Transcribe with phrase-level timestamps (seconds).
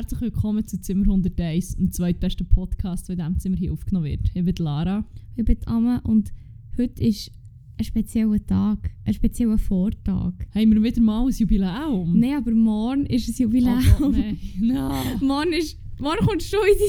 [0.00, 4.30] Herzlich willkommen zu Zimmer 101, dem zweitbesten Podcast, der in diesem Zimmer hier aufgenommen wird.
[4.32, 5.04] Ich bin Lara.
[5.36, 6.32] Ich bin Amme und
[6.78, 7.30] heute ist
[7.76, 10.32] ein spezieller Tag, ein spezieller Vortag.
[10.54, 12.18] Haben wir wieder mal ein Jubiläum?
[12.18, 13.84] Nein, aber morgen ist ein Jubiläum.
[13.96, 14.38] Oh Gott, nein.
[14.58, 14.90] No.
[15.20, 16.86] morgen, ist, morgen kommst du in dein,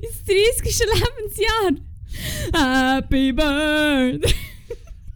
[0.00, 0.22] ins
[0.62, 0.86] 30.
[0.86, 1.74] Lebensjahr.
[2.96, 4.34] Happy Birthday!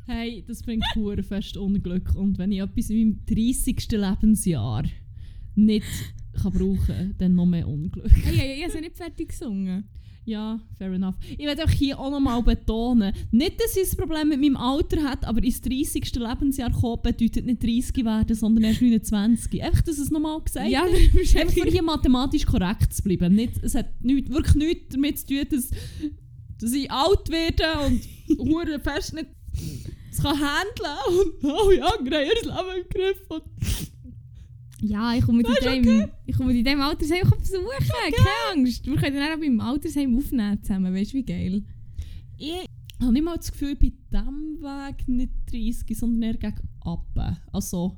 [0.07, 2.13] Hey, das bringt pur fest Unglück.
[2.17, 3.89] Und wenn ich etwas in meinem 30.
[3.93, 4.83] Lebensjahr
[5.55, 5.87] nicht
[6.35, 8.11] kann brauchen dann noch mehr Unglück.
[8.11, 9.85] Hey, hey, ich habe nicht fertig gesungen.
[10.27, 11.17] Ja, fair enough.
[11.37, 15.03] Ich werde auch hier auch nochmal betonen, nicht, dass ich ein Problem mit meinem Alter
[15.03, 16.15] hat, aber ins 30.
[16.15, 19.63] Lebensjahr kommen bedeutet nicht 30 werden, sondern erst 29.
[19.63, 21.37] Einfach, dass es nochmal gesagt Ja, ist.
[21.37, 23.35] Einfach für hier mathematisch korrekt zu bleiben.
[23.35, 25.71] Nicht, es hat nicht, wirklich nichts damit zu tun, dass,
[26.59, 29.27] dass ich alt werde und hure fest nicht
[30.11, 33.21] es kann handeln und alle anderen haben ihr Leben im Griff.
[33.29, 33.43] Und
[34.87, 37.65] Ja, ich komme Das in ist dem, ich komme in dem Altersheim besuchen.
[37.89, 38.85] Keine Angst.
[38.87, 40.95] Wir können dann auch beim Altersheim aufnehmen zusammen.
[40.95, 41.63] Weißt du, wie geil?
[42.37, 42.67] ich
[43.01, 47.37] habe nicht mal das Gefühl, ich bin diesem Weg nicht 30, sondern eher gegen Appen.
[47.53, 47.97] Also,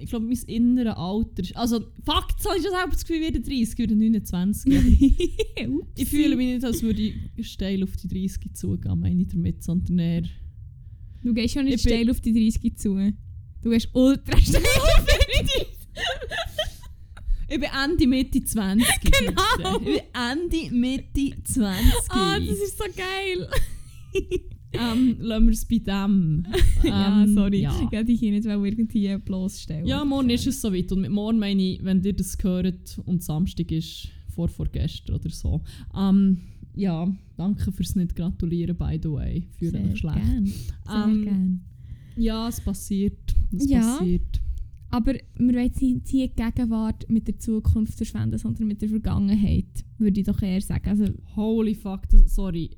[0.00, 1.56] ich glaube, mein inneres Alter ist...
[1.56, 4.76] Also, jetzt habe ich schon selber das Gefühl, ich werde 30, ich werde 29.
[4.76, 9.28] Aber ich fühle mich nicht, als würde ich steil auf die 30 zugehen, meine ich
[9.28, 10.22] damit, sondern eher...
[11.22, 13.12] Du gehst schon nicht Ich steil auf die 30 zu.
[13.62, 15.13] Du gehst ultra steil auf die 30.
[17.48, 18.86] Ich bin Ende, Mitte 20.
[19.02, 19.78] Genau.
[19.78, 21.92] Ich bin Ende, Mitte 20.
[22.08, 23.48] Ah, das ist so geil.
[24.72, 26.46] ähm, lassen wir es bei dem.
[26.82, 27.60] ja, Ähm, sorry.
[27.60, 27.70] Ja.
[27.74, 29.86] Ich wollte dich hier nicht irgendwie bloßstellen.
[29.86, 30.90] Ja, morgen ist es soweit.
[30.92, 35.30] Und mit morgen meine ich, wenn ihr das hört und Samstag ist, vor vorgestern oder
[35.30, 35.62] so.
[35.96, 36.38] Ähm,
[36.74, 39.46] ja, danke fürs nicht gratulieren, by the way.
[39.60, 40.16] Sehr mich schlecht.
[40.16, 40.46] gern.
[40.46, 41.64] Sehr Ähm, gern.
[42.16, 43.34] Ja, es passiert.
[43.52, 43.80] Es Ja.
[43.98, 44.40] passiert.
[44.94, 49.66] Aber wir wollen nicht die Gegenwart mit der Zukunft verschwenden, sondern mit der Vergangenheit,
[49.98, 50.88] würde ich doch eher sagen.
[50.88, 52.70] Also, Holy fuck, das, sorry.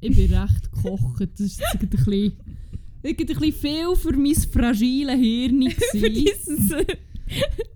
[0.00, 1.30] Ich bin recht gekocht.
[1.32, 2.32] Das ist ein bisschen,
[3.02, 5.68] ein bisschen viel für mein fragile Hirn.
[5.90, 6.70] für dieses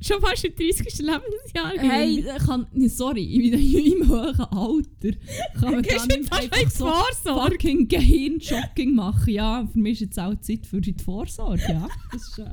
[0.00, 0.98] schon fast im 30.
[0.98, 1.72] Lebensjahr.
[1.78, 5.18] Hey, kann, sorry, ich bin in meinem hohen Alter.
[5.58, 7.50] Kann man Gehst da du nicht einfach so Vorsorge?
[7.50, 9.32] fucking Gehirnjogging machen?
[9.32, 11.88] Ja, für mich ist jetzt auch Zeit für die Vorsorge, ja.
[12.12, 12.44] Das ist, äh,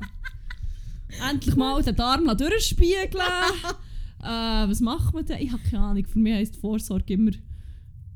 [1.29, 3.09] endlich mal den Darm durchspiegeln.
[4.21, 5.41] äh, was macht man denn?
[5.41, 6.05] Ich habe keine Ahnung.
[6.05, 7.31] Für mich heisst Vorsorge immer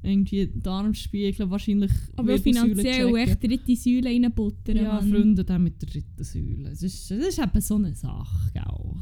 [0.02, 4.78] irgendwie Darm spiegeln, wahrscheinlich Aber finanziell echt dritte Säule reinbuttern.
[4.78, 5.10] Ja, Mann.
[5.10, 6.70] Freunde, dann mit der dritten Säule.
[6.70, 8.96] Das ist, das ist eben so eine Sache, gell?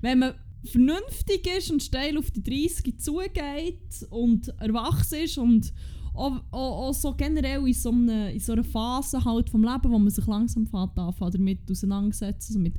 [0.00, 0.34] Wenn man
[0.64, 5.72] vernünftig ist und steil auf die 30 zugeht und erwachsen ist und
[6.18, 9.90] auch, auch, auch so generell in so, einer, in so einer Phase halt vom Leben,
[9.90, 12.74] wo man sich langsam fährt, anfängt, damit auseinandersetzt, also mit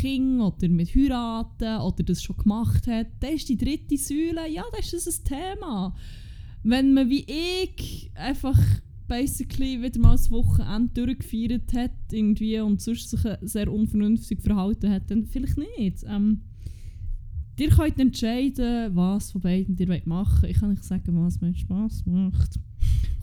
[0.00, 4.64] Kindern oder mit Heiraten oder das schon gemacht hat, dann ist die dritte Säule, ja,
[4.76, 5.94] das ist das ein Thema.
[6.62, 8.58] Wenn man wie ich einfach
[9.08, 15.10] basically wieder mal das Wochenende durchgefeiert hat irgendwie und sonst sich sehr unvernünftig verhalten hat,
[15.10, 16.04] dann vielleicht nicht.
[16.08, 16.42] Ähm,
[17.58, 21.54] ihr könnt entscheiden, was von beiden ihr wollt machen Ich kann nicht sagen, was mir
[21.54, 22.58] Spass macht.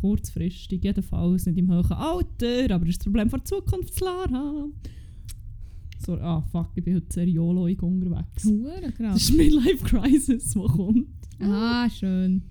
[0.01, 4.65] Kurzfristig, jedenfalls nicht im hohen Alter, aber das ist das Problem von der Zukunft, Lara.
[6.05, 8.45] So, ah, fuck, ich bin heute sehr YOLOig unterwegs.
[8.45, 11.07] Hure Das ist Midlife Crisis, die kommt.
[11.41, 12.43] Ah, schön.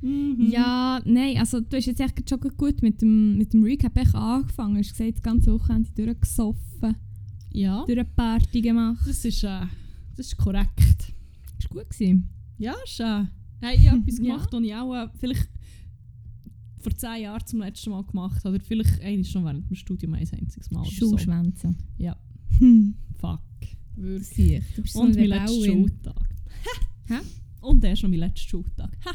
[0.00, 0.48] Mhm.
[0.50, 4.14] Ja, nein, also du hast jetzt echt schon gut mit dem, mit dem Recap echt
[4.14, 4.74] angefangen.
[4.74, 6.96] Du hast gesagt, das ganze Wochenende durchgesoffen,
[7.52, 9.00] Ja, durch eine Party gemacht.
[9.06, 9.60] das ist, äh,
[10.16, 10.78] das ist korrekt.
[11.60, 11.90] Das war gut.
[11.90, 12.28] Gewesen.
[12.58, 13.24] Ja, ist äh,
[13.60, 14.24] hey, ich habe etwas Ja.
[14.34, 15.48] gemacht, was ich auch äh, vielleicht
[16.82, 18.44] vor zehn Jahren zum letzten Mal gemacht.
[18.44, 20.80] Oder vielleicht eigentlich schon während dem Studium ein einziges Mal.
[20.80, 20.90] Oder
[21.56, 21.74] so.
[21.98, 22.16] Ja.
[22.58, 22.94] Hm.
[23.20, 23.40] Fuck.
[23.96, 24.62] Wirklich.
[24.94, 25.64] Und mein letzter.
[25.64, 26.28] Schultag.
[27.06, 27.18] Hä?
[27.60, 28.90] Und der ist noch mein letzter Schultag.
[29.04, 29.12] Ha.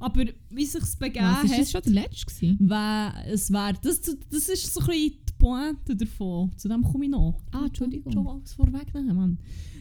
[0.00, 3.72] Aber wie sich es begeben Was, ist hat, das schon der letzte wär, es wär,
[3.80, 6.50] das, das ist so ein bisschen die Pointe davon.
[6.56, 7.40] Zu dem komme ich noch.
[7.52, 8.12] Ah, Entschuldigung.
[8.12, 9.38] Schon alles vorwegnehmen, Mann.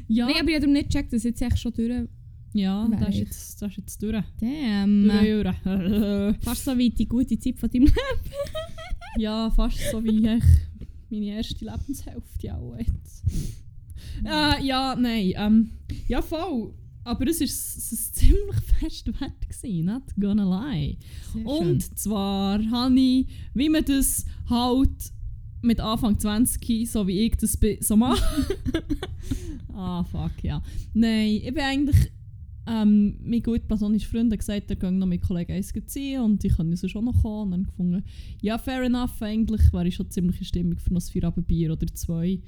[0.08, 2.08] Ja, Nein, aber ich habe nicht gecheckt, dass jetzt echt schon durch...
[2.54, 3.20] ja das ist, ich.
[3.20, 4.24] jetzt, das ist jetzt durch.
[4.40, 5.08] Damn.
[5.08, 6.38] Durch.
[6.44, 7.96] Fast so wie die gute Zeit von deinem Leben.
[9.18, 10.44] Ja, fast so wie ich
[11.10, 13.24] meine erste Lebenshälfte auch jetzt.
[14.24, 15.34] Äh, ja, nein.
[15.36, 15.72] Ähm,
[16.08, 16.74] ja, voll.
[17.04, 20.98] Aber es war es ziemlich fest wert, gewesen, not gonna lie.
[21.44, 25.12] Und zwar habe ich, wie man das halt
[25.62, 28.22] mit Anfang 20, so wie ich das bin, so mache.
[29.74, 30.62] ah, fuck, ja.
[30.94, 32.12] Nein, ich bin eigentlich.
[32.68, 36.44] Ähm, mein gut platonischer Freund hat gesagt, er gehe noch mit Kollegen eins ziehen und
[36.44, 37.46] ich kann also schon noch kommen.
[37.46, 38.04] Und dann gefunden,
[38.42, 41.88] ja, fair enough, eigentlich wäre ich schon ziemlich in Stimmung für noch ein Feierabendbier oder
[41.88, 42.40] zwei.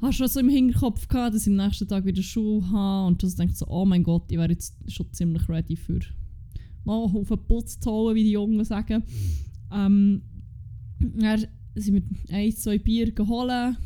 [0.00, 3.22] habe schon so im Hinterkopf gehabt, dass ich am nächsten Tag wieder Schule habe und
[3.22, 6.00] das denkt so, oh mein Gott, ich wäre jetzt schon ziemlich ready für
[6.84, 9.04] mal auf den Putz zu holen, wie die Jungen sagen.
[9.72, 10.22] Ähm,
[10.98, 13.76] dann sind wir ein, zwei Bier geholt.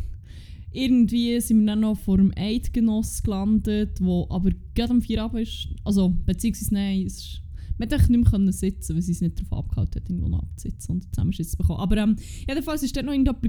[0.77, 5.41] Irgendwie sind wir dann noch vor dem Eidgenoss gelandet, wo aber gerade am 4 Abend
[5.41, 7.43] ist, also beziehungsweise nein, es ist,
[7.79, 10.97] man hätte nicht mehr sitzen weil sie es nicht darauf abgehalten hat, irgendwo noch abzusitzen
[10.97, 11.81] und zusammen zu bekommen.
[11.81, 13.43] Aber ähm, jedenfalls war dort noch irgendjemand,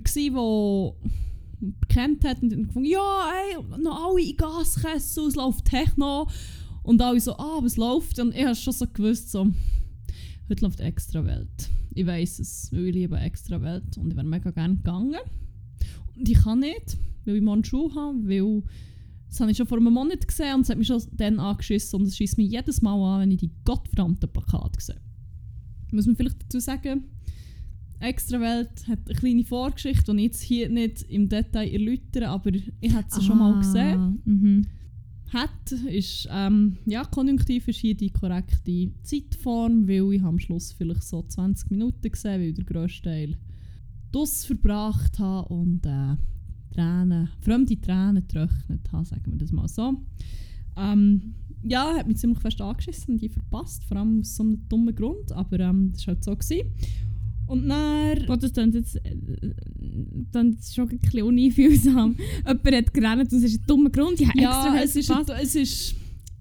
[1.60, 6.30] der bekannt hat und dann gefunden, ja, ey, noch alle in Gaskessel, es läuft Techno.
[6.84, 8.20] Und alle so, ah, was läuft?
[8.20, 9.48] Und ich habe schon so gewusst, so,
[10.50, 11.70] heute läuft Extra Welt.
[11.94, 15.20] Ich weiß es, weil ich liebe Extra Welt und ich wäre mega gerne gegangen.
[16.16, 16.98] Und ich kann nicht,
[17.28, 18.64] weil ich morgen Schule habe, weil
[19.28, 22.00] das habe ich schon vor einem Monat gesehen und es hat mich schon dann angeschissen
[22.00, 25.02] und es schießt mich jedes Mal an, wenn ich die gottverdammten Plakate sehe.
[25.92, 27.04] Muss man vielleicht dazu sagen,
[28.00, 32.52] Extra Welt hat eine kleine Vorgeschichte, die ich jetzt hier nicht im Detail erläutere, aber
[32.54, 34.22] ich habe sie ah, schon mal gesehen.
[34.24, 34.68] Mhm
[35.34, 41.04] hat, ist, ähm, ja, konjunktiv ist hier die korrekte Zeitform, weil ich am Schluss vielleicht
[41.04, 43.38] so 20 Minuten gesehen, weil ich den grössten Teil
[44.12, 46.16] das verbracht habe und äh,
[46.78, 49.96] Tränen, fremde Tränen getrocknet habe, sagen wir das mal so.
[50.78, 51.34] Ähm,
[51.64, 54.94] ja, hat mich ziemlich fest angeschissen und die verpasst, vor allem aus so einem dummen
[54.94, 56.36] Grund, aber ähm, das war halt so.
[56.36, 56.72] Gewesen.
[57.48, 58.26] Und dann...
[58.28, 59.16] Gott, das klingt jetzt äh,
[60.32, 62.16] dann schon ein bisschen uneinfühlsam.
[62.46, 64.20] Jemand hat gerannt und es ist ein dummer Grund.
[64.20, 65.96] Ich ja, extra es ist, ein, es ist...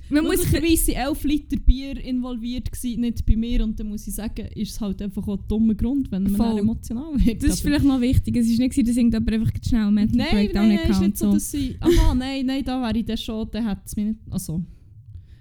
[0.09, 3.65] Man muss möglicherweise 11 Liter Bier involviert gewesen, nicht bei mir.
[3.65, 6.59] Und dann muss ich sagen, ist es halt einfach auch ein dummer Grund, wenn man
[6.59, 7.43] emotional wird.
[7.43, 8.37] Das ist vielleicht noch wichtig.
[8.37, 11.19] Es ist nicht so, dass irgendjemand einfach schnell Mental nein, Breakdown nein, nein, ist nicht
[11.19, 11.77] so, dass sie...
[11.81, 13.49] Aha, nein, nein, da wäre ich dann schon...
[13.51, 14.21] Dann hat es mich nicht...
[14.31, 14.65] Also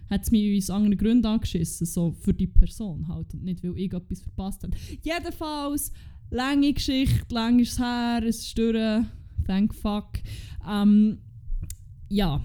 [0.10, 3.78] hat es mich aus anderen Gründen angeschissen, so für die Person halt und nicht, weil
[3.78, 4.76] ich etwas verpasst habe.
[5.02, 5.92] Jedenfalls,
[6.30, 9.04] lange Geschichte, lang ist es her, es ist durch,
[9.46, 10.10] thank fuck.
[10.70, 11.18] Ähm,
[12.10, 12.42] ja,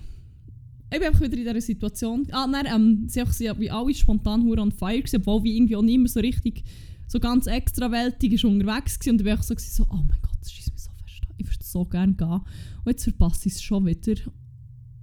[0.92, 2.26] ich bin einfach wieder in dieser Situation.
[2.32, 5.76] Ah, nein, ähm, sie waren wie alle spontan hure on fire, gewesen, obwohl wir irgendwie
[5.76, 6.64] auch nicht mehr so richtig,
[7.06, 9.14] so ganz extrawältig ist unterwegs waren.
[9.14, 11.64] Und ich war so, so, oh mein Gott, das schießt mich so fest Ich würde
[11.64, 12.40] so gerne gehen.
[12.84, 14.20] Und jetzt verpasse ich es schon wieder.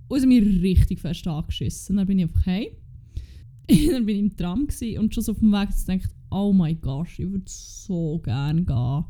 [0.10, 1.98] Und sie mir richtig fest angeschissen.
[1.98, 2.78] Dann bin ich einfach hey.
[3.92, 4.68] dann bin ich im Tram
[5.00, 9.06] und schon so auf dem Weg gedacht, oh mein Gott, ich würde so gerne gehen.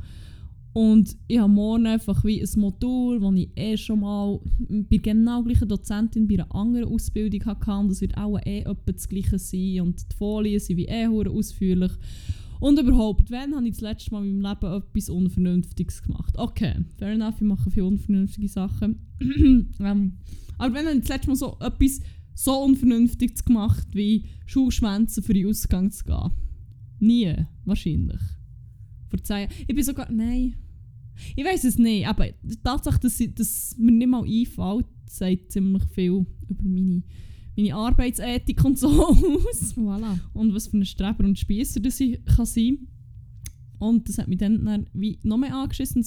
[0.74, 5.42] Und ich habe morgen einfach wie ein Modul, das ich eh schon mal bei genau
[5.44, 7.72] gleichen Dozentin bei einer anderen Ausbildung hatte.
[7.72, 9.82] Und das wird auch eh etwa das Gleiche sein.
[9.82, 11.92] Und die Folien sind wie eh ausführlich.
[12.60, 16.34] Und überhaupt, wann habe ich das letzte Mal in meinem Leben etwas Unvernünftiges gemacht?
[16.38, 19.00] Okay, fair enough, ich mache viele unvernünftige Sachen.
[19.80, 20.14] ähm,
[20.58, 22.02] aber wenn habe ich das letzte Mal so etwas
[22.34, 26.32] so Unvernünftiges gemacht, wie Schulschwänzen für den Ausgang zu gehen?
[27.00, 27.36] Nie,
[27.66, 28.22] wahrscheinlich.
[29.10, 30.12] Vor zehn Ich bin sogar.
[30.12, 30.56] Nein.
[31.36, 35.52] Ich weiß es nicht, aber die Tatsache, dass, ich, dass mir nicht mal einfällt, sagt
[35.52, 37.02] ziemlich viel über meine
[37.58, 39.76] meine Arbeitsethik und so aus.
[39.76, 40.20] Voilà.
[40.34, 42.88] Und was für ein Streber und Spiesser das ich kann sein
[43.80, 46.06] Und das hat mich dann, dann wie noch mehr angeschissen.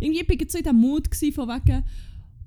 [0.00, 1.84] Irgendwie war ich so in diesem Mut von wegen,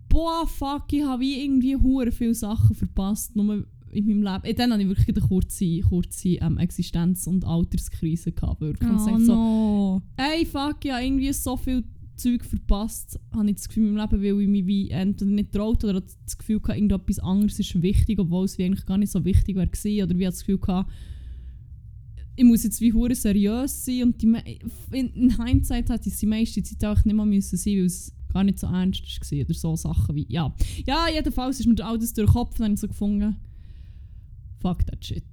[0.08, 4.50] boah, fuck, ich habe wie irgendwie hure viele Sachen verpasst, nur in meinem Leben.
[4.50, 8.32] Und dann hatte ich wirklich eine kurze, kurze ähm, Existenz- und Alterskrise.
[8.32, 8.90] Gehabt, wirklich.
[8.90, 9.20] Oh, no.
[9.20, 11.84] so, ey, fuck, ich habe irgendwie so viel
[12.20, 15.52] Zeug verpasst, habe ich das Gefühl in meinem Leben, weil ich mich wie entweder nicht
[15.54, 19.12] traut oder das Gefühl hatte, irgendetwas anderes ist wichtig, obwohl es wie eigentlich gar nicht
[19.12, 20.04] so wichtig wäre gewesen.
[20.04, 20.90] Oder wie das Gefühl hatte,
[22.36, 24.34] ich muss jetzt wie hure seriös sein und die,
[24.92, 28.44] in Hindsight hätte ich die meiste Zeit auch nicht mehr müssen sein, weil es gar
[28.44, 30.54] nicht so ernst war oder so Sachen wie, ja.
[30.86, 33.36] Ja, jedenfalls ist mir all das durch den Kopf und dann so gefunden,
[34.62, 35.24] fuck that shit.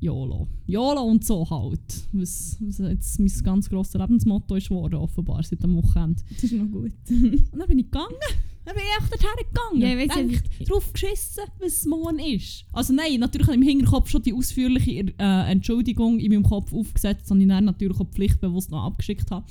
[0.00, 0.48] YOLO.
[0.66, 2.08] YOLO und so halt.
[2.12, 6.20] Was, was jetzt mein ganz grosses Lebensmotto ist geworden, offenbar, seit dem Wochenende.
[6.28, 6.92] Das ist noch gut.
[7.08, 8.16] und dann bin ich gegangen.
[8.64, 9.80] Dann bin ich echt dorthin gegangen.
[9.80, 10.70] Ja, ich weiß nicht.
[10.70, 12.64] drauf geschissen, was es morgen ist.
[12.72, 16.72] Also nein, natürlich habe ich im Hinterkopf schon die ausführliche äh, Entschuldigung in meinem Kopf
[16.72, 19.46] aufgesetzt, und ich dann natürlich auch pflichtbewusst noch abgeschickt habe.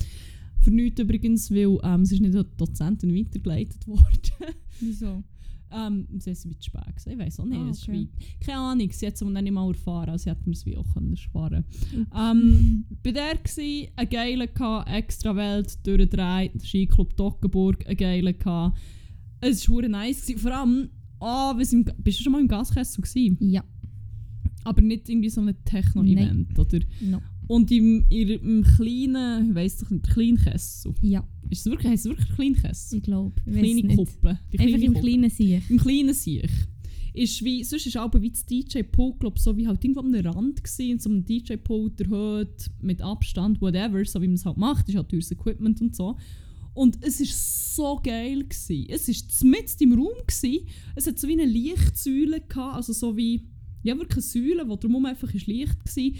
[0.61, 4.57] Für nichts übrigens, weil ähm, es ist nicht an die Dozentin weitergeleitet worden.
[4.79, 5.23] Wieso?
[5.73, 7.11] Ähm, sie bisschen spät gewesen.
[7.11, 7.59] Ich weiß auch nicht.
[7.59, 8.07] Ah, okay.
[8.39, 10.93] Keine Ahnung, sie hat es dann nicht mal erfahren, also hätte man es wie auch
[10.93, 11.63] können sparen
[12.15, 18.33] ähm, Bei der war ein geiler extra Welt durchdreht, Skiclub Toggenburg, ein geiler
[19.39, 20.25] Es war nice.
[20.25, 20.39] Gewesen.
[20.39, 23.01] Vor allem, oh, bist du schon mal im Gaskessel?
[23.01, 23.37] Gewesen?
[23.49, 23.63] Ja.
[24.63, 26.79] Aber nicht irgendwie so ein Techno-Event, oder?
[26.99, 27.21] No.
[27.51, 30.93] Und im, im kleinen, ich weiss doch nicht, Kleinkessel.
[31.01, 31.27] Ja.
[31.49, 32.99] Ist es wirklich, heisst es wirklich Kleinkessel?
[32.99, 33.41] Ich glaube.
[33.43, 34.39] Kleine Kuppel.
[34.57, 35.69] Einfach im kleinen Siech.
[35.69, 36.49] Im kleinen Siech.
[37.13, 40.63] Ist wie, sonst ist aber wie das DJ-Pult, glaube so wie halt irgendwo am Rand
[40.63, 44.95] gewesen, so einem DJ-Pult erhöht, mit Abstand, whatever, so wie man es halt macht, ist
[44.95, 46.15] halt teures Equipment und so.
[46.73, 48.45] Und es war so geil.
[48.45, 48.85] Gewesen.
[48.87, 50.25] Es war mitten im Raum.
[50.25, 50.65] Gewesen.
[50.95, 53.41] Es hat so wie eine Lichtsäule gehabt, also so wie,
[53.83, 56.11] ja wirklich eine Säule, wo drumherum einfach ist Licht war.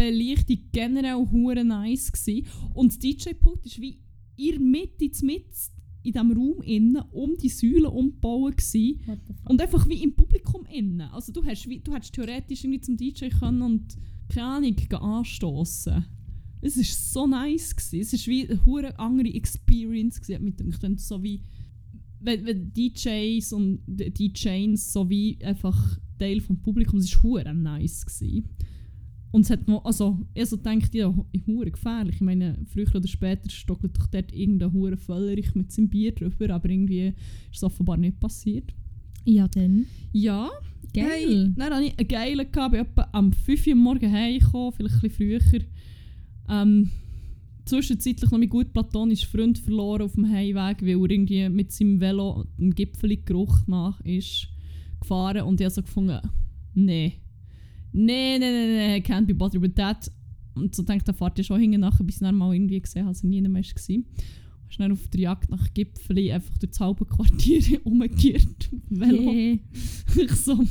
[0.00, 2.46] Belichtung generell hure nice gewesen.
[2.74, 3.98] Und das DJ-Pult war wie
[4.36, 5.44] in der Mitte, mit
[6.02, 9.00] in diesem Raum innen, um die Säule umgebaut gewesen.
[9.44, 11.02] Und einfach wie im Publikum innen.
[11.02, 16.04] Also du, hast, wie, du hättest theoretisch irgendwie zum DJ können und keine Ahnung, anstoßen.
[16.62, 17.76] Es war so nice.
[17.76, 18.00] Gewesen.
[18.00, 20.20] Es war wie eine hure andere Experience.
[20.20, 21.42] Gewesen, mit dem, so wie
[22.20, 28.06] wenn, wenn DJs und DJs so wie einfach Teil vom Publikum, es war hure nice.
[28.06, 28.48] Gewesen.
[29.32, 31.14] Und es hat noch, also, ich so denkt, ja,
[31.46, 32.16] hure gefährlich.
[32.16, 36.50] Ich meine, früher oder später stockelt doch dort irgendein hure Völlerich mit seinem Bier drüber,
[36.50, 38.74] aber irgendwie ist es offenbar nicht passiert.
[39.24, 39.86] Ja, dann.
[40.12, 40.50] Ja.
[40.92, 41.06] Geil.
[41.06, 44.96] Hey, dann hatte ich einen geilen, gehabt, bin etwa am 5 Uhr morgens heimgekommen, vielleicht
[44.96, 45.60] ein bisschen früher.
[46.48, 46.90] Ähm,
[47.64, 52.00] zwischenzeitlich noch meinen gut platonischen Freund verloren auf dem Heimweg, weil er irgendwie mit seinem
[52.00, 54.48] Velo einen Gipfelgeruch nach ist
[55.00, 56.20] gefahren und ich habe so gefunden,
[56.74, 57.20] nee
[57.92, 60.10] nee, nee, nee, nee, can't be bothered with that.
[60.54, 63.28] Und so denkt der Vater schon hinten nachher, bis er mal irgendwie gesehen dass er
[63.28, 63.96] nie mehr war.
[64.70, 68.70] Und dann auf der Jagd nach Gipfeli einfach durch das halbe Quartier umgekehrt.
[68.88, 69.32] Velo.
[69.32, 69.58] Yeah.
[70.16, 70.56] ich so,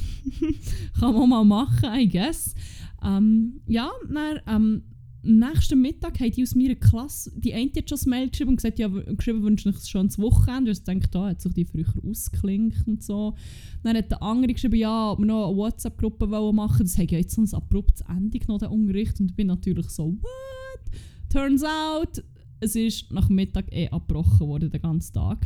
[0.99, 2.55] kann man mal machen, I guess.
[3.03, 4.83] Ähm, ja, dann, ähm,
[5.21, 8.55] nächsten Mittag haben die aus meiner Klasse, die eine hat schon das Mail geschrieben und
[8.57, 10.71] gesagt, ja, geschrieben, wünsche ich schon das Wochenende.
[10.71, 13.35] Ich denke, da hat sich die früher ausgeklinkt und so.
[13.83, 17.17] Dann hat der andere geschrieben, ja, ob wir noch eine WhatsApp-Gruppe machen Das hat ja
[17.17, 19.19] jetzt so ein abruptes Ende genommen, der Unterricht.
[19.19, 20.99] Und ich bin natürlich so, what?
[21.29, 22.23] Turns out,
[22.59, 25.45] es ist nach Mittag eh abgebrochen worden, den ganzen Tag.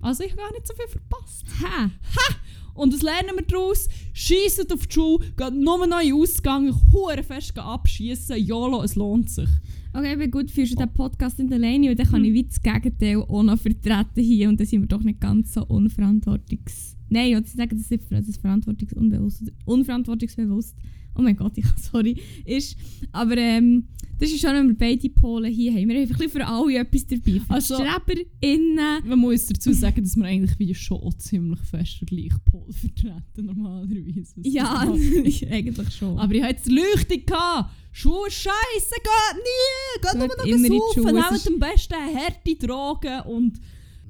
[0.00, 1.44] Also ich habe gar nicht so viel verpasst.
[1.62, 1.84] Ha!
[1.90, 2.34] Ha!
[2.74, 3.88] Und das lernen wir daraus.
[4.12, 8.36] Schiessen auf die Schule, geht nur noch in den Ausgang, hure fest abschießen.
[8.36, 9.48] YOLO, es lohnt sich.
[9.92, 12.26] Okay, aber gut, führst du den Podcast nicht alleine, und dann kann Hm.
[12.26, 15.54] ich wie das Gegenteil auch noch vertreten hier und dann sind wir doch nicht ganz
[15.54, 16.96] so unverantwortungs...
[17.08, 20.76] Nein, ich wollte sagen, das ist verantwortungsunbewusst unverantwortungsbewusst.
[21.18, 22.16] Oh mein Gott, ich sorry.
[22.44, 22.76] Ist,
[23.12, 23.88] aber ähm,
[24.20, 25.88] das ist schon, wenn wir beide Polen hier haben.
[25.88, 27.40] Wir haben einfach ein für alle etwas dabei.
[27.40, 29.06] Für Also- StreberInnen.
[29.06, 32.72] Man muss dazu sagen, dass wir eigentlich wie schon auch ziemlich fest den gleichen Pol
[32.72, 34.34] vertreten, normalerweise.
[34.42, 34.80] Ja,
[35.50, 36.18] eigentlich schon.
[36.18, 37.24] Aber ich hatte jetzt Leuchtung.
[37.26, 37.70] gehabt.
[37.92, 40.02] Schuhe scheiße, geht nie!
[40.02, 43.60] Geht nur noch immer in die saufen, es nehmt am besten harte Drogen und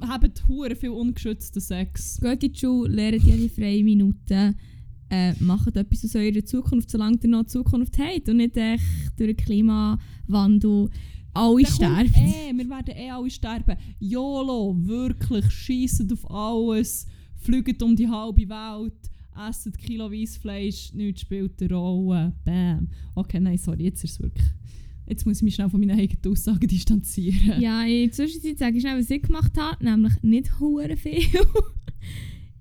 [0.01, 2.19] habt hure viel ungeschützten Sex.
[2.21, 4.55] Geht in die Schule, lernt jede freie Minute.
[5.11, 8.83] Äh, macht etwas aus eurer Zukunft, solange ihr noch Zukunft habt und nicht echt
[9.17, 10.91] durch den Klimawandel
[11.35, 12.15] alle kommt sterben.
[12.15, 13.77] Eh, wir werden eh alle sterben.
[14.01, 19.11] YOLO, wirklich, schiessen auf alles, fliegt um die halbe Welt,
[19.49, 22.33] essen kiloweise Fleisch, nichts spielt eine Rolle.
[22.45, 22.89] Bam.
[23.15, 24.47] Okay, nein, sorry, jetzt ist es wirklich...
[25.07, 27.63] Jetzt muss ich mich schnell von meinen eigenen Aussagen distanzieren.
[27.63, 31.23] Ja, in der Zwischenzeit sage ich schnell, was ich gemacht habe, nämlich nicht hure viel.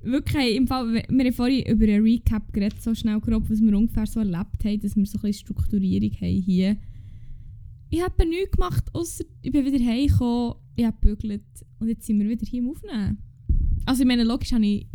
[0.08, 3.78] Wirklich, im Fall, wir haben vorhin über einen Recap geredet, so schnell grob, was wir
[3.78, 6.78] ungefähr so erlebt haben, dass wir so ein bisschen Strukturierung haben hier.
[7.90, 11.44] Ich habe nichts gemacht, außer ich bin wieder heimgekommen, ich habe gebügelt
[11.80, 13.18] und jetzt sind wir wieder hier im Aufnehmen.
[13.86, 14.88] Also ich meine, logisch habe ich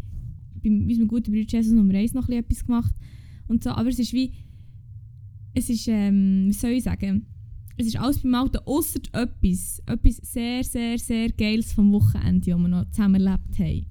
[0.62, 2.94] bei unserem guten Bruder Jesus Nummer 1 noch etwas gemacht
[3.48, 4.32] und so, aber es ist wie,
[5.52, 7.26] es ist, ähm, wie soll ich sagen,
[7.76, 12.58] es ist alles beim Alten, ausser etwas, etwas sehr, sehr, sehr Geiles vom Wochenende, das
[12.58, 13.86] wir noch zusammen erlebt haben.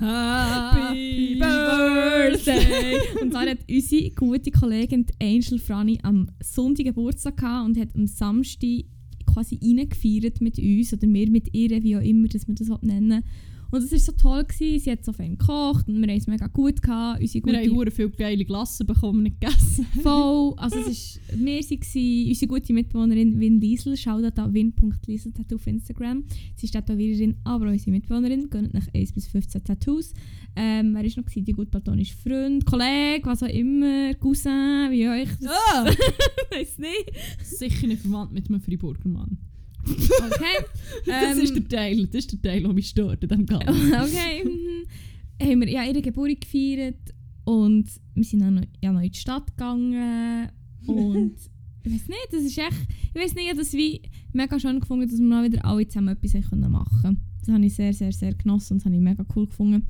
[0.00, 2.98] Happy Birthday!
[3.20, 8.06] und zwar hat unsere gute Kollegin Angel Franny am Sonntag Geburtstag gehabt und hat am
[8.06, 8.84] Samstag
[9.26, 13.24] quasi reingefeiert mit uns oder wir mit ihr, wie auch immer, dass wir das nennen.
[13.70, 14.78] Und es war so toll, gewesen.
[14.78, 17.20] sie hat so viel gekocht und wir haben es mega gut gehabt.
[17.20, 20.54] Unsere Wir gute haben hure viel geile Glassen bekommen, wir nicht gegessen Voll.
[20.56, 23.96] Also es ist, wir waren unsere gute Mitbewohnerin Win Liesel.
[23.96, 26.24] Schaut da win.liesel Tattoo auf Instagram.
[26.56, 28.48] Sie ist Tätowiererin, aber unsere Mitbewohnerin.
[28.48, 30.14] Gönnt nach 1 bis 15 Tattoos.
[30.56, 31.44] Ähm, wer ist noch gewesen?
[31.44, 35.84] Die gut platonische Freund, Kollege, was auch immer, Cousin, wie euch das Ah!
[36.50, 37.12] weiß nicht.
[37.44, 39.38] Sicher nicht verwandt mit einem Freiburger Mann.
[39.84, 40.64] Okay.
[41.06, 43.68] Das Ähm, ist der Teil, das ist der Teil, der mich stört in diesem Ganzen.
[43.92, 44.44] okay.
[44.44, 45.46] mhm.
[45.46, 49.18] haben wir ja ihre Geburt gefeiert und wir sind dann noch, ja, noch in die
[49.18, 50.48] Stadt gegangen
[50.86, 51.34] und
[51.84, 54.80] ich weiß nicht, das ist echt, ich weiß nicht, ich habe das wie mega schön
[54.80, 57.92] gefunden, dass wir mal wieder alle zusammen etwas haben können machen Das habe ich sehr,
[57.92, 59.86] sehr, sehr genossen und das habe ich mega cool gefunden.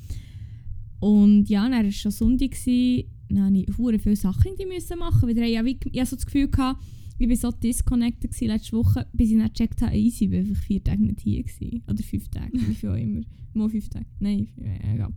[1.00, 5.28] Und ja, dann war es schon Sonntag, gewesen, dann musste ich viele Sachen müssen machen,
[5.28, 6.82] weil ich, ja, ich hatte so das Gefühl, gehabt,
[7.18, 10.38] ich war so disconnected gewesen letzte Woche, bis ich dann gecheckt habe, easy, ich war
[10.38, 11.42] einfach vier Tage nicht hier.
[11.42, 11.82] Gewesen.
[11.88, 13.22] Oder fünf Tage, wie viel auch immer.
[13.54, 14.06] Mal fünf Tage.
[14.20, 14.48] Nein,
[14.94, 15.12] egal.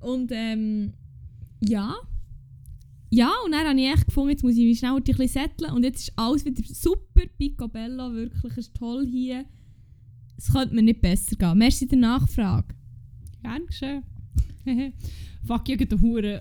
[0.00, 0.92] Und ähm,
[1.60, 1.94] ja.
[3.10, 5.72] Ja, und dann habe ich echt gefunden, jetzt muss ich mich schnell ein bisschen setteln
[5.72, 9.46] und jetzt ist alles wieder super, picobello, wirklich, es ist toll hier.
[10.36, 11.56] Es könnte mir nicht besser gehen.
[11.56, 12.74] Merci der Nachfrage.
[13.42, 14.02] Gern geschehen.
[15.44, 16.40] Fuck, ich habe den Huren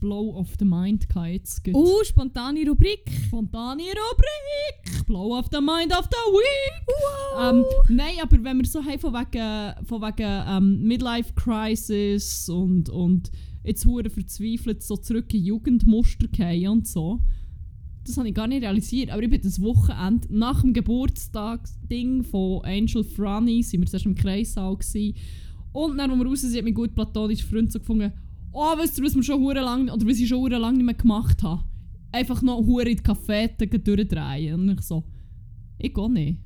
[0.00, 1.62] Blow of the Mind gehabt.
[1.72, 3.10] Uh, spontane Rubrik.
[3.26, 5.06] Spontane Rubrik!
[5.06, 6.86] Blow of the Mind of the Week!
[6.86, 7.54] Wow.
[7.54, 7.64] Ähm,
[7.96, 13.30] nein, aber wenn wir so haben von wegen, von wegen ähm, Midlife Crisis und, und
[13.64, 17.20] jetzt hure verzweifelt so zurück in Jugendmuster gehen und so,
[18.04, 19.10] das habe ich gar nicht realisiert.
[19.10, 24.14] Aber ich bin das Wochenende nach dem Geburtstagsding von Angel Franny, sind wir zuerst im
[24.14, 25.16] Kreissaal gewesen.
[25.72, 28.12] Und dann, als wir raus sind, hat mein gut platonischer Freund so gefunden,
[28.52, 30.86] oh, weißt du, was wir schon hure lang, oder was ich schon hure lang nicht
[30.86, 31.64] mehr gemacht habe?
[32.12, 34.60] Einfach noch hure in die Cafete durchdrehen.
[34.60, 35.04] Und ich so,
[35.78, 36.38] ich gehe nicht.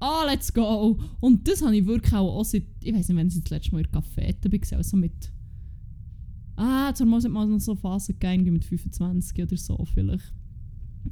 [0.00, 0.98] Ah, let's go!
[1.20, 3.72] Und das habe ich wirklich auch, auch seit, ich weiß nicht, wenn ich das letzte
[3.72, 5.32] Mal in der Cafete war, also mit,
[6.56, 10.32] ah, zur Mal hat mal so Phasen gegeben, irgendwie mit 25 oder so vielleicht.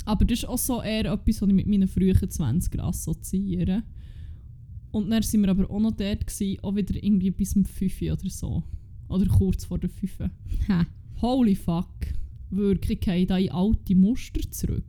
[0.04, 3.82] Aber das ist auch so eher etwas, was ich mit meinen frühen 20 assoziiere.
[4.92, 8.02] Und dann sind wir aber auch noch dort, gewesen, auch wieder irgendwie bis zum 5
[8.02, 8.62] oder so.
[9.08, 10.18] Oder kurz vor der 5.
[10.68, 10.86] Ha.
[11.22, 11.94] Holy fuck.
[12.50, 14.84] Wirklich, ich da in alte Muster zurück.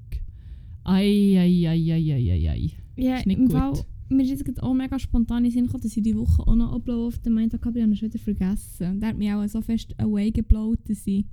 [0.84, 2.72] Ei, ei, ei, ei, ei, ei, ei.
[2.96, 3.58] Ja, Ist nicht im gut.
[3.58, 6.48] Fall, mir ist jetzt auch mega spontan in den Sinn gekommen, dass ich die Woche
[6.48, 9.00] auch noch Upload auf den hatte, aber ich habe schon wieder vergessen.
[9.00, 11.26] Der hat mich auch so fest away geblowt, dass ich,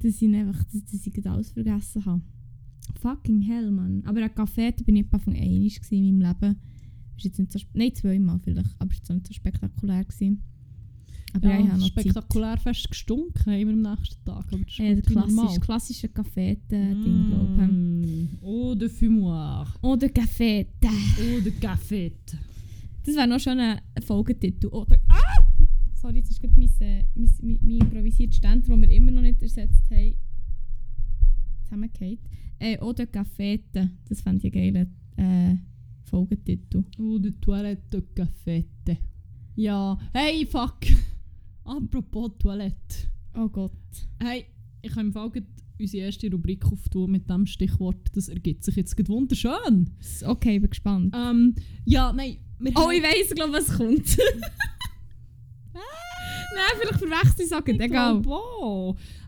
[0.00, 2.22] dass ich einfach, dass, dass ich alles vergessen habe.
[3.00, 4.02] Fucking hell, Mann.
[4.04, 6.56] Aber an Kaffee da bin ich etwa von gewesen in meinem Leben.
[7.16, 10.04] Ist jetzt nicht so, nein, zweimal vielleicht, aber es war nicht so spektakulär.
[10.04, 10.42] Gewesen.
[11.34, 12.04] Aber ja, ich habe noch Zeit.
[12.04, 14.46] spektakulär fest gestunken wir am nächsten Tag.
[14.52, 15.34] Aber das gut, normal.
[15.34, 18.28] klassische, klassische Kaffee-Ding, glaube Mm.
[18.40, 19.66] Oh, de fumoir.
[19.76, 19.82] ich.
[19.82, 20.66] Oder Kaffee.
[20.84, 22.12] Oh, de café.
[23.04, 24.68] Das wäre noch schon ein Folgetitel.
[24.68, 24.98] Oder.
[25.08, 25.42] Ah!
[25.94, 29.22] Sorry, jetzt ist gerade mein, äh, mein, mein, mein improvisiertes Ständer, das wir immer noch
[29.22, 30.14] nicht ersetzt haben,
[31.64, 32.18] zusammengefallen.
[32.58, 33.90] Äh, oder Cafete.
[34.08, 35.56] Das fände ich einen geilen äh,
[36.04, 36.84] Folgetitel.
[36.98, 38.98] Oh, de toilette cafete.
[39.56, 40.78] Ja, hey, fuck.
[41.64, 43.08] Apropos Toilette.
[43.34, 43.72] Oh Gott.
[44.22, 44.46] Hey,
[44.82, 45.30] ich habe im Fall
[45.80, 47.96] unsere erste Rubrik auftun mit dem Stichwort.
[48.12, 49.90] Das ergibt sich jetzt wunderschön.
[50.24, 51.14] Okay, ich bin gespannt.
[51.16, 52.36] Ähm, ja, nein.
[52.76, 54.16] Oh, ich weiss, glaube was kommt.
[56.54, 57.66] Nein, vielleicht verwechsel ich es auch.
[57.66, 58.22] Egal.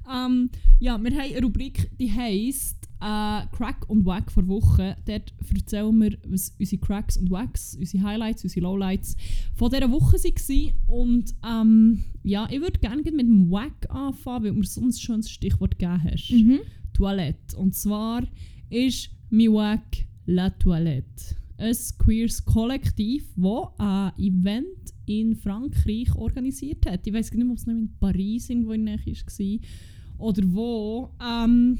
[0.08, 4.96] Ähm, ja, wir haben eine Rubrik, die heisst äh, Crack und Wack vor Woche.
[5.06, 9.16] Dort erzählen wir, was unsere Cracks und Wacks, unsere Highlights, unsere Lowlights
[9.54, 10.72] von dieser Woche waren.
[10.86, 14.92] Und ähm, ja, ich würde gerne mit dem Wack anfangen, weil du mir so ein
[14.92, 16.30] schönes Stichwort gegeben hast.
[16.30, 16.60] Mhm.
[16.92, 17.56] Toilette.
[17.56, 18.22] Und zwar
[18.70, 21.36] ist mein Wack La Toilette.
[21.58, 24.66] Ein queers Kollektiv, das ein Event
[25.06, 27.06] in Frankreich organisiert hat.
[27.06, 30.28] Ich weiß nicht, ob es noch in Paris irgendwo in der Nähe war.
[30.28, 31.10] Oder wo.
[31.22, 31.78] Ähm,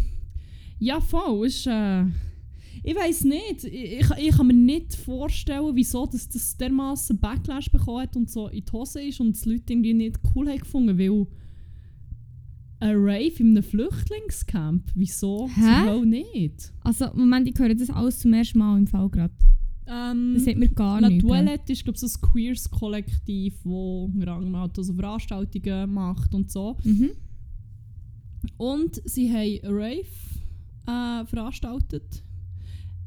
[0.79, 1.47] ja, voll.
[1.47, 2.05] Ist, äh,
[2.83, 3.65] ich weiß nicht.
[3.65, 8.31] Ich, ich, ich kann mir nicht vorstellen, wieso das, das dermaßen Backlash bekommen hat und
[8.31, 11.27] so in die Hose ist und die Leute irgendwie nicht cool haben gefunden, weil
[12.79, 15.89] ein Rave in einem Flüchtlingscamp, wieso Hä?
[15.89, 16.73] auch nicht?
[16.85, 19.35] Also, Moment, ich höre das alles zum ersten Mal im Fall gerade.
[19.89, 21.25] Ähm, Das sagt mir gar La nichts.
[21.25, 26.77] Toilette ist glaube ich so ein queers Kollektiv, das halt also Veranstaltungen macht und so.
[26.85, 27.11] Mhm.
[28.59, 30.05] Und sie haben Rave
[30.87, 32.23] äh, veranstaltet.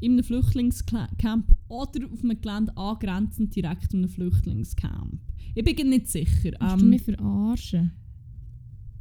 [0.01, 5.19] In einem Flüchtlingscamp oder auf einem Gelände angrenzend direkt an einem Flüchtlingscamp.
[5.55, 6.51] Ich bin nicht sicher.
[6.51, 7.91] Du Ähm, mich verarschen?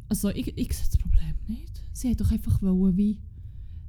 [0.09, 1.83] also ich, ich sehe das Problem nicht.
[1.93, 3.21] Sie wollten doch einfach wollen, wie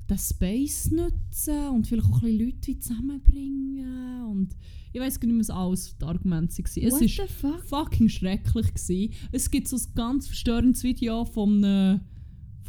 [0.10, 4.26] den Space nutzen und vielleicht auch ein bisschen Leute wie zusammenbringen.
[4.26, 4.56] Und
[4.92, 6.88] ich weiß gar nicht was alles die Argumente waren.
[6.88, 7.64] Es What the fuck?
[7.64, 8.74] fucking schrecklich.
[8.74, 9.14] Gewesen.
[9.32, 12.02] Es gibt so ein ganz verstörendes Video von einem,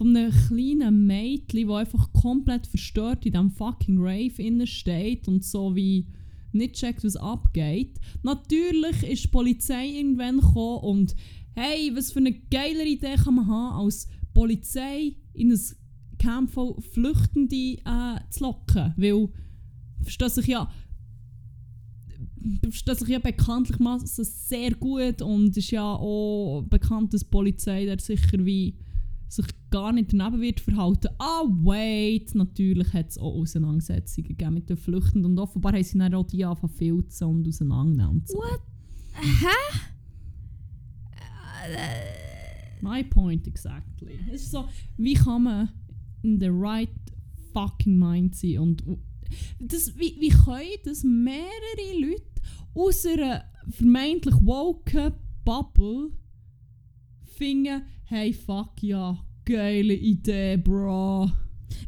[0.01, 5.45] von einem kleinen Mädchen, das einfach komplett verstört in diesem fucking Rave innen steht und
[5.45, 6.07] so wie
[6.53, 8.01] nicht checkt, was abgeht.
[8.23, 11.17] Natürlich ist die Polizei irgendwann gekommen und
[11.55, 15.61] hey, was für eine geilere Idee kann man haben, als Polizei in ein
[16.17, 18.95] Camp von Flüchtenden äh, zu locken.
[18.97, 19.29] Weil,
[20.01, 20.73] versteht sich ja,
[22.63, 27.99] versteht sich ja bekanntlichermaßen sehr gut und ist ja auch bekannt, dass die Polizei da
[27.99, 28.79] sicher wie
[29.31, 31.09] sich gar nicht daneben wird verhalten.
[31.19, 32.35] Ah, wait!
[32.35, 36.27] Natürlich hat es auch Auseinandersetzungen gegeben mit den Flüchtenden und offenbar haben sie dann auch
[36.27, 38.25] die angefangen filzen und auseinandernehmen.
[38.29, 38.61] What?
[39.13, 39.79] Hä?
[42.83, 44.19] My point exactly.
[44.33, 44.65] Es ist so,
[44.97, 45.69] wie kann man
[46.23, 46.91] in the right
[47.53, 48.83] fucking mind sein und
[49.61, 52.25] das, wie, wie können das mehrere Leute
[52.75, 55.13] aus einer vermeintlich woke
[55.45, 56.11] Bubble
[57.41, 61.31] finden, hey fuck ja, geile Idee, bro.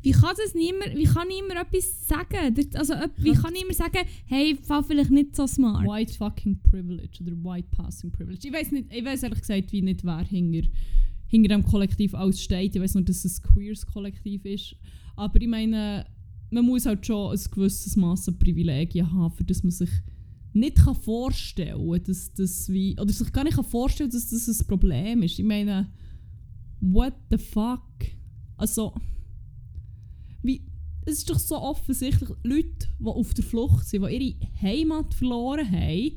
[0.00, 2.56] Wie kann das niemand, wie kann niemand etwas sagen?
[2.74, 5.86] Also, wie kann niemand sagen, hey, fall vielleicht nicht so smart?
[5.86, 8.48] White fucking Privilege oder White Passing Privilege.
[8.48, 10.66] Ich weiß nicht, ich weiß ehrlich gesagt wie nicht, wer hinter,
[11.26, 12.74] hinter dem Kollektiv alles steht.
[12.74, 14.76] Ich weiß nur, dass es ein queers Kollektiv ist.
[15.16, 16.06] Aber ich meine,
[16.50, 19.90] man muss halt schon ein gewisses Maß an Privilegien haben, für das man sich
[20.52, 24.48] nicht kann vorstellen kann, dass das wie, oder sich gar nicht kann vorstellen dass das
[24.48, 25.38] ein Problem ist.
[25.38, 25.90] Ich meine,
[26.80, 27.82] what the fuck?
[28.56, 28.94] Also,
[30.42, 30.66] wie,
[31.06, 35.70] es ist doch so offensichtlich, Leute, die auf der Flucht sind, die ihre Heimat verloren
[35.70, 36.12] haben,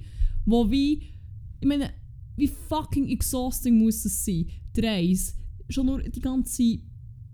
[0.45, 1.04] wo wie,
[1.60, 1.91] ich meine,
[2.36, 4.48] wie fucking exhausting muss es sein?
[4.76, 5.34] Die Reise,
[5.69, 6.80] schon nur die ganze,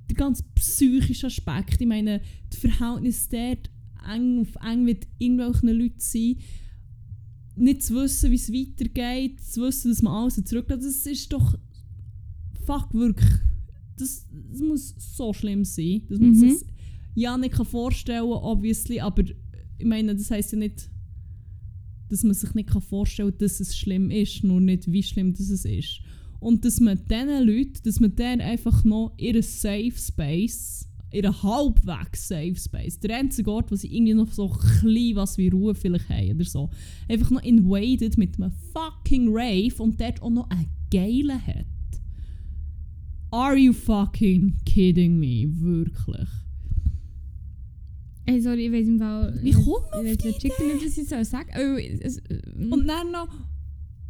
[0.09, 3.69] der ganze psychische Aspekt, ich meine, das Verhältnis dort
[4.09, 6.37] eng auf eng mit irgendwelchen Leuten sein,
[7.55, 11.57] nicht zu wissen, wie es weitergeht, zu wissen, dass man alles zurücklässt, das ist doch,
[12.65, 13.29] fuck, wirklich,
[13.97, 16.35] das, das muss so schlimm sein, dass man Mhm.
[16.49, 16.61] sich
[17.15, 19.23] ja nicht kann vorstellen obviously, aber
[19.77, 20.89] ich meine, das heisst ja nicht,
[22.09, 25.33] dass man sich nicht kann vorstellen kann, dass es schlimm ist, nur nicht, wie schlimm
[25.33, 26.01] das es ist.
[26.39, 32.27] Und dass man diesen Leuten, dass man denen einfach noch ihren Safe Space, ihren halbwegs
[32.27, 36.09] Safe Space, der einzige Ort, wo sie irgendwie noch so klein was wie Ruhe vielleicht
[36.09, 36.69] haben oder so,
[37.09, 41.65] einfach noch invaded mit einem fucking Rave und dort auch noch einen geilen hat.
[43.31, 45.47] Are you fucking kidding me?
[45.49, 46.27] Wirklich.
[48.25, 49.39] Ey, sorry, ich weiß im Fall...
[49.41, 51.39] Wie kommt man ich auf die nicht, nicht, was ich.
[51.57, 52.21] Oh, es,
[52.55, 53.27] Und und dann noch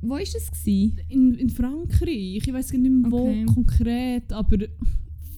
[0.01, 0.49] wo war das?
[0.49, 0.99] Gewesen?
[1.09, 3.45] in, in Frankreich, ich weiß nicht mehr Okay.
[3.47, 4.57] wo konkret, aber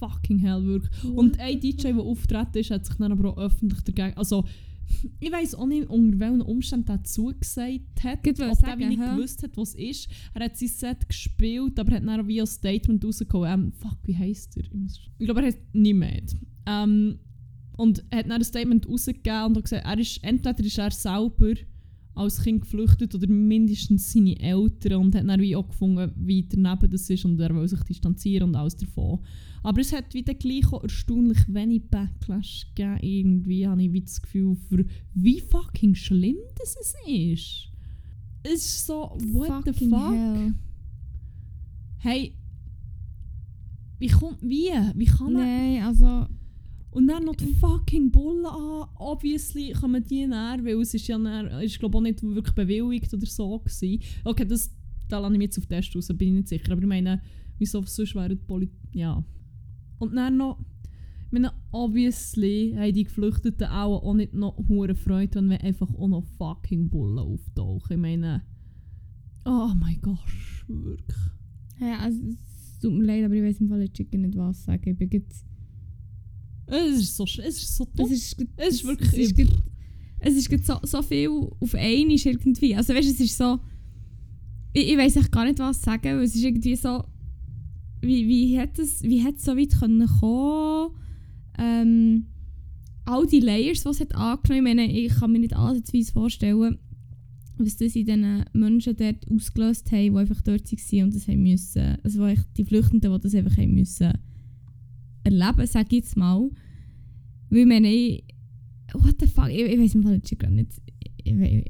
[0.04, 1.04] fucking hell wirklich.
[1.16, 4.18] Und ein DJ, der auftreten ist, hat sich dann aber auch öffentlich dagegen.
[4.18, 4.44] Also,
[5.20, 8.24] ich weiß auch nicht, unter welchen Umständen er zugesagt hat.
[8.24, 10.10] Gut, wollte ob er nicht gewusst hat, was ist.
[10.34, 13.52] Er hat sein Set gespielt, aber hat dann auch wie ein Statement rausgekommen.
[13.52, 14.64] Ähm, fuck, wie heisst er?
[15.18, 16.36] Ich, glaube, er heißt Nimed.
[16.66, 17.20] Ähm,
[17.78, 20.92] und er hat dann ein Statement rausgegeben und hat gesagt, er ist, entweder ist er
[20.92, 21.54] selber
[22.16, 26.90] als Kind geflüchtet oder mindestens seine Eltern und hat dann wie auch gefunden, wie daneben
[26.90, 29.20] das ist und er will sich distanzieren und alles davon.
[29.64, 33.00] Aber es hat wieder gleich auch erstaunlich wenig Backlash gegeben.
[33.02, 37.70] Irgendwie habe ich wie das Gefühl, für wie fucking schlimm das es ist.
[38.44, 40.14] Es ist so, what the Fucking fuck?
[40.14, 40.54] hell.
[41.98, 42.36] Hey,
[44.00, 44.70] wie kommt, wie?
[44.96, 45.46] Wie kann er...
[45.46, 46.28] Nein, also...
[46.94, 48.88] Und dann noch die fucking Bullen an.
[49.00, 53.12] Obviously kommen die näher, weil es ist ja näher, ist glaube auch nicht wirklich bewilligt
[53.12, 54.00] oder so gewesen.
[54.24, 54.72] Okay, das,
[55.10, 56.72] da lasse ich mich jetzt auf den Test raus, bin ich nicht sicher.
[56.72, 57.20] Aber ich meine,
[57.58, 58.78] wieso sonst wäre die Polizei...
[58.92, 59.24] Ja.
[59.98, 60.60] Und dann noch...
[61.26, 66.08] Ich meine, obviously haben die Geflüchteten auch, auch nicht noch hure Freude, wenn einfach auch
[66.08, 67.92] noch fucking Bullen auftauchen.
[67.92, 68.44] Ich meine...
[69.46, 70.20] Oh mein Gott,
[70.68, 71.18] wirklich.
[71.80, 74.92] Ja, also, es tut mir leid, aber ich weiß im Fall jetzt nicht was sagen.
[74.92, 75.48] Ich bin jetzt...
[76.68, 78.06] Es ist so, es ist so dumm.
[78.06, 79.40] Es ist, Es ist wirklich- Es ist,
[80.20, 82.76] es ist gut so, so viel auf einmal irgendwie.
[82.76, 83.60] Also weißt du, es ist so...
[84.74, 87.04] Ich, ich weiß echt gar nicht, was sagen, weil es ist irgendwie so...
[88.02, 90.92] Wie, wie hat es wie hat es so weit können kommen?
[91.58, 92.26] Ähm,
[93.06, 96.78] all die Layers, die es hat angenommen, ich meine, ich kann mir nicht ansatzweise vorstellen,
[97.58, 101.44] was das in diesen Menschen dort ausgelöst haben, die einfach dort waren und das haben
[101.44, 104.14] müssen, also die Flüchtenden, die das einfach haben müssen
[105.24, 106.50] erleben, sage ich jetzt mal.
[107.50, 108.24] Weil ich meine, ich,
[108.94, 110.82] what the fuck, ich, ich weiß im Fall jetzt gerade nicht,
[111.24, 111.66] ich, ich, ich,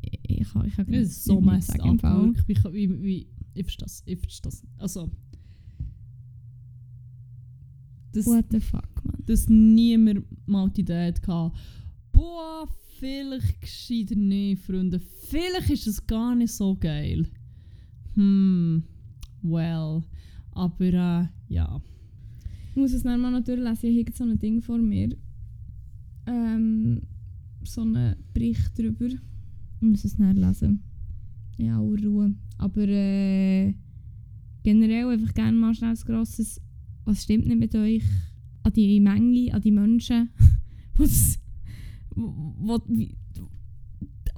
[0.00, 2.34] ich, ich, kann, ich kann Das ist so messed sagen
[3.56, 4.62] ich verstehe das, ich verstehe das.
[4.78, 5.10] Also...
[8.12, 9.16] Das, What the fuck, man.
[9.26, 11.50] dass niemand mal die Idee hatte,
[12.12, 12.68] boah,
[13.00, 15.00] vielleicht gescheiter nicht, Freunde.
[15.00, 17.26] Vielleicht ist es gar nicht so geil.
[18.14, 18.84] Hm,
[19.42, 20.02] well.
[20.52, 21.82] Aber äh, ja.
[22.74, 25.10] Ich muss es dann mal durchlesen, ich habe so ein Ding vor mir.
[26.26, 27.02] Ähm,
[27.62, 29.06] so einen Bericht darüber.
[29.06, 30.82] Ich muss es dann lesen.
[31.56, 32.34] In aller Ruhe.
[32.58, 33.74] Aber äh,
[34.64, 36.60] generell einfach gerne mal schnell ein grosses
[37.04, 38.02] «Was stimmt nicht mit euch?»
[38.64, 40.30] an die Menge, an die Menschen,
[40.96, 41.38] wo's-
[42.16, 43.14] wo, wie,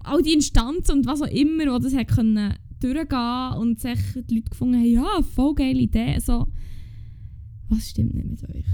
[0.05, 4.35] all die Instanzen und was auch immer, wo das hat können durchgehen und sich die
[4.37, 6.18] Leute gefunden haben, ja, voll geile Idee.
[6.18, 6.49] So,
[7.69, 8.65] was stimmt nicht mit euch?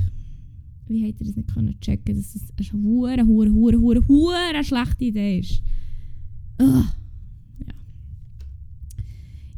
[0.89, 4.65] Wie habt ihr das nicht können checken, dass es eine hure, hure, hure, hure, hure
[4.65, 5.63] schlechte Idee ist?
[6.61, 6.85] Ugh.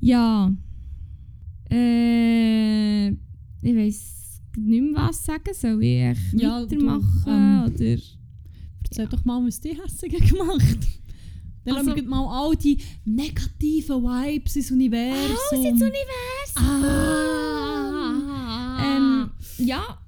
[0.01, 0.51] Ja.
[1.70, 1.75] Ja.
[1.77, 5.53] Äh, ich weiß nicht mehr was sagen.
[5.55, 7.25] Soll ich echt Ja, du, weitermachen?
[7.27, 8.03] ähm, oder?
[8.85, 10.79] Erzähl doch mal, was die Hässigen gemacht
[11.64, 15.37] Dann Also- lassen wir gleich mal all die negativen Vibes ins Universum.
[15.53, 16.85] Oh, ins Universum!
[16.85, 17.34] Ah!
[19.58, 19.98] Ja,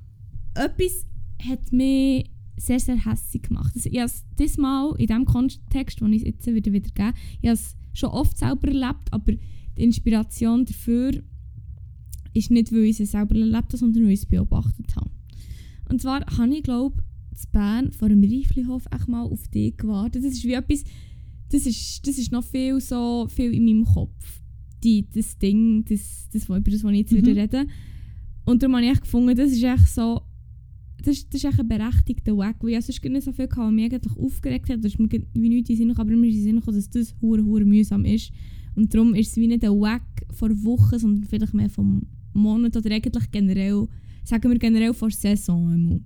[0.54, 1.06] etwas
[1.42, 3.72] hat mich sehr, sehr hässlich gemacht.
[3.74, 7.12] Also, ich habe es diesmal in dem Kontext, den ich es jetzt wieder wieder gebe,
[7.40, 11.22] ich habe es schon oft selber erlebt, aber die Inspiration dafür
[12.32, 15.10] ist nicht, weil ich es selber erlebt habe, sondern weil ich es beobachtet habe.
[15.88, 19.76] Und zwar habe ich, glaube ich, in Bern vor einem Reiflihof echt mal auf dich
[19.76, 20.24] gewartet.
[20.24, 20.84] Das ist wie etwas,
[21.50, 24.40] das ist, das ist noch viel, so, viel in meinem Kopf.
[24.82, 27.16] Die, das Ding, das, das, über das, was ich jetzt Mhm.
[27.18, 27.66] wieder rede.
[28.46, 30.22] Und darum habe ich gefunden, das ist echt so,
[31.02, 33.56] das, ist- das ist echt ein berechtigter Weg, weil ich sonst nicht so viel hatte,
[33.60, 34.78] was mich eigentlich aufgeregt hat.
[34.84, 36.88] Das ist mir wie nichts in Sinn gekommen, aber mir ist in Sinn gekommen, dass
[36.88, 38.32] das hure hure mühsam ist.
[38.74, 42.76] Und darum ist es wie nicht ein Weg vor Wochen, sondern vielleicht mehr vom Monat
[42.76, 43.88] oder eigentlich generell,
[44.24, 46.00] sagen wir generell vor Saison einmal.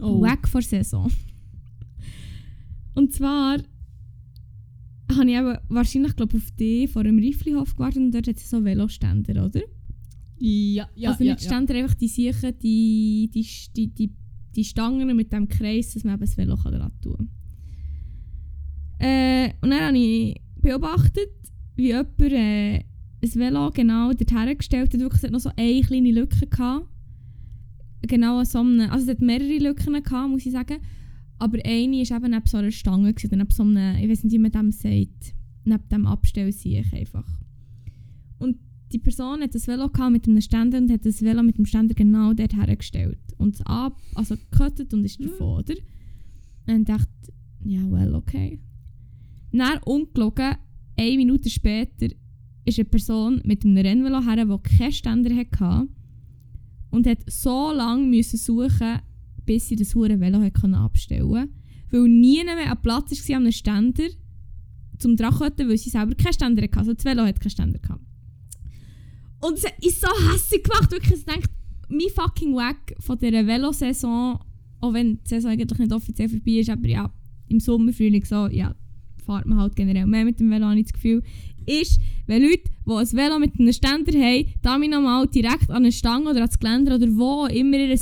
[0.00, 0.22] Oh.
[0.22, 1.10] Weg vor Saison.
[2.94, 3.58] Und zwar
[5.10, 8.48] habe ich eben wahrscheinlich glaub, auf dich vor einem Reiflihof gewartet und dort hat es
[8.50, 9.60] so Veloständer, oder?
[10.40, 11.50] Ja, ja, also ja, nicht ja.
[11.50, 13.46] Ständer, einfach die Siechen, die, die,
[13.76, 14.14] die, die,
[14.54, 17.28] die Stangen mit dem Kreis, dass man eben das Velo dran tun kann.
[19.00, 21.30] Äh, und dann habe ich beobachtet,
[21.76, 25.00] wie jemand äh, ein Velo genau dorthin gestellt hat.
[25.00, 26.86] Wirklich, es hat noch so eine kleine Lücke gehabt.
[28.02, 30.78] Genau an so einem, also es hat mehrere Lücken gehabt, muss ich sagen.
[31.38, 34.32] Aber eine war eben neben so einer Stange, gewesen, neben so einem, ich weiß nicht,
[34.32, 37.26] wie man dem sagt, neben dem Abstellsiech einfach.
[38.92, 41.94] Die Person hat das Velo mit einem Ständer und hat das Velo mit dem Ständer
[41.94, 43.18] genau dort hergestellt.
[43.36, 45.24] Und es ab, also gekottet und ist Mhm.
[45.26, 45.74] davon, oder?
[46.68, 47.08] Und dachte,
[47.64, 48.60] ja, well, okay.
[49.52, 50.56] Dann ungelogen,
[50.96, 52.08] eine Minute später,
[52.64, 55.88] ist eine Person mit einem Rennvelo her, die keinen Ständer hatte
[56.90, 58.98] und hat so lange müssen suchen,
[59.44, 60.38] bis sie das hure Velo
[60.76, 61.48] abstellen konnte.
[61.90, 64.08] Weil nie mehr ein Platz war an einem Ständer
[64.98, 66.76] zum Drachötten, weil sie selber keinen Ständer hatte.
[66.78, 68.04] Also das Velo hat keinen Ständer gehabt.
[69.40, 71.18] Und es ist so hässlich gemacht, wirklich.
[71.18, 71.48] Ich denke,
[71.88, 74.38] mein fucking Weg von dieser Velosaison,
[74.80, 77.12] auch wenn die Saison eigentlich nicht offiziell vorbei ist, aber ja,
[77.48, 78.74] im Sommer, Frühling so, ja,
[79.28, 81.22] fahrt man halt generell mehr mit dem Velo, habe ich das Gefühl,
[81.66, 85.76] ist, wenn Leute, die ein Velo mit einem Ständer haben, da mich nochmal direkt an
[85.76, 87.94] eine Stange oder ans Geländer oder wo immer ihr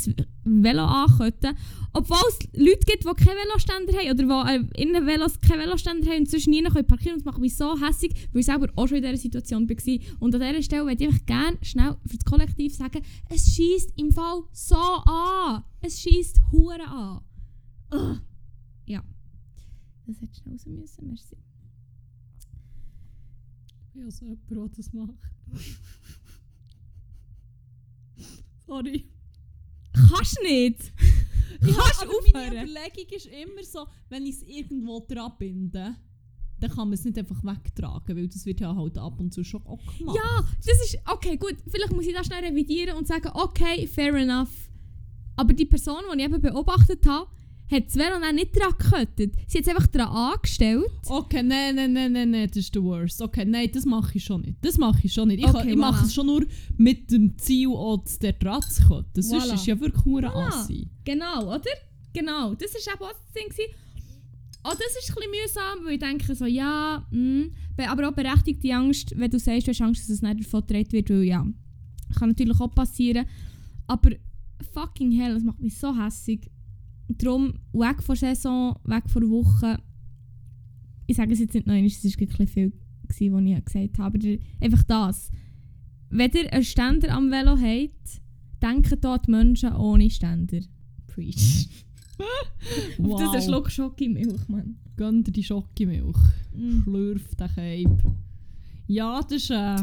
[0.45, 1.53] Velo ankötten,
[1.91, 5.59] obwohl es Leute gibt, die keinen Veloständer haben oder die äh, in ihren Velos keinen
[5.59, 8.45] Veloständer haben und sonst nie können parkieren und das macht mich so hässlich, weil ich
[8.45, 9.99] selber auch schon in dieser Situation war.
[10.19, 14.11] Und an dieser Stelle würde ich gerne schnell für das Kollektiv sagen, es schießt im
[14.11, 15.63] Fall so an.
[15.81, 17.19] Es schießt hure an.
[17.91, 18.21] Ugh.
[20.07, 21.35] Das hätte schnell raus müssen, merci.
[23.93, 25.15] Ja, so jemand, der das macht.
[28.65, 29.05] Sorry.
[29.93, 30.93] Kannst nicht!
[31.61, 32.31] Ja, Kannst aber aufhören?
[32.33, 35.95] meine Überlegung ist immer so, wenn ich es irgendwo dran binde,
[36.59, 39.43] dann kann man es nicht einfach wegtragen, weil das wird ja halt ab und zu
[39.43, 40.15] schon auch gemacht.
[40.17, 40.99] Ja, das ist.
[41.05, 41.55] Okay, gut.
[41.67, 44.69] Vielleicht muss ich das schnell revidieren und sagen, okay, fair enough.
[45.35, 47.29] Aber die Person, die ich eben beobachtet habe,
[47.69, 49.33] hat dann nicht dran gekettet.
[49.47, 50.85] Sie hat es einfach dran angestellt.
[51.07, 53.21] Okay, nein, nein, nein, nein, nein, das ist der Worst.
[53.21, 54.57] Okay, nein, das mache ich schon nicht.
[54.61, 55.39] Das mache ich schon nicht.
[55.39, 56.45] Ich, Okay, ich mache es schon nur
[56.77, 59.03] mit dem Ziel, auch der dran zu.
[59.13, 59.53] Das Voilà.
[59.55, 60.47] ist ja wirklich nur Voilà.
[60.47, 60.87] assi.
[61.03, 61.61] Genau, oder?
[62.13, 62.55] Genau.
[62.55, 63.49] Das war eben auch das Ding.
[63.49, 63.73] gewesen.
[64.63, 68.13] Auch das ist ein bisschen mühsam, weil ich denke so, ja, mh, be- aber auch
[68.13, 71.23] berechtigte Angst, wenn du sagst, du hast Angst, dass es nicht davon gedreht wird, weil
[71.23, 71.45] ja,
[72.17, 73.25] kann natürlich auch passieren.
[73.87, 74.09] Aber
[74.73, 76.49] fucking hell, das macht mich so hässig.
[77.09, 79.79] Darum, weg von Saison, weg von Woche.
[81.07, 82.73] Ich sage es jetzt nicht noch einmal, es war wirklich viel,
[83.07, 84.05] gewesen, was ich gesagt habe.
[84.07, 85.31] Aber der, einfach das.
[86.09, 88.21] Wenn ihr einen Ständer am Velo habt,
[88.61, 90.59] denkt hier an die Menschen ohne Ständer.
[91.07, 91.69] Preach.
[92.97, 93.19] Wow.
[93.19, 94.77] Das ist ein Schluck Schokimilch, Mann.
[94.95, 96.17] Gönn dir die Schokimilch.
[96.55, 96.81] Mm.
[96.81, 98.15] Schlürf den Cape.
[98.87, 99.75] Ja, das ist, äh,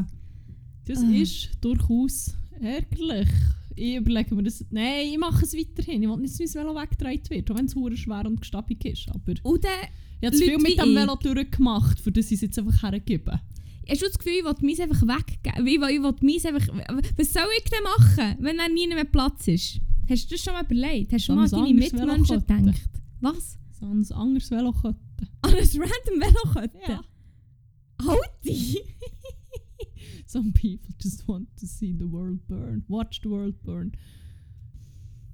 [0.85, 1.11] das Ah.
[1.13, 3.29] ist durchaus ärgerlich.
[3.77, 4.65] Ich überlege mir das.
[4.71, 6.03] Nein, ich mache es weiterhin.
[6.03, 9.09] Ich will nicht, dass mein Velo weggetragen wird, auch wenn es schwer und gestabig ist.
[9.09, 9.71] Aber ich Und dann
[10.25, 10.97] habe zu viel mit dem ich.
[10.97, 13.41] Velo durchgemacht, für das ich es jetzt einfach hergebe.
[13.89, 15.67] hast du das Gefühl, ich will meins einfach weggeben?
[15.67, 16.69] Ich will, ich meins einfach...
[17.17, 19.81] Was soll ich denn machen, wenn dann nie mehr Platz ist?
[20.09, 21.13] Hast du das schon mal überlegt?
[21.13, 22.91] Hast du mal an ein deine Mitmenschen gedacht?
[23.21, 23.59] Was?
[23.81, 24.99] So ein anderes Velo könnte.
[25.43, 26.79] An ein random Velo könnten?
[26.89, 27.05] Ja.
[28.07, 28.79] Halti!
[30.35, 32.83] Some people just want to see the world burn.
[32.89, 33.93] Watch the world burn.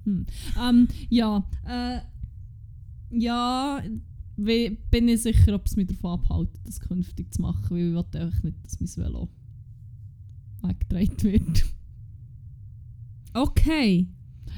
[0.05, 0.27] Hm.
[0.61, 2.01] Ähm, ja, äh,
[3.09, 3.81] ja,
[4.35, 8.21] bin ich sicher, ob es mich davon abhält, das künftig zu machen, weil ich will
[8.21, 9.27] einfach nicht, dass mein Velo
[10.61, 11.65] weggetragen wird.
[13.33, 14.07] Okay.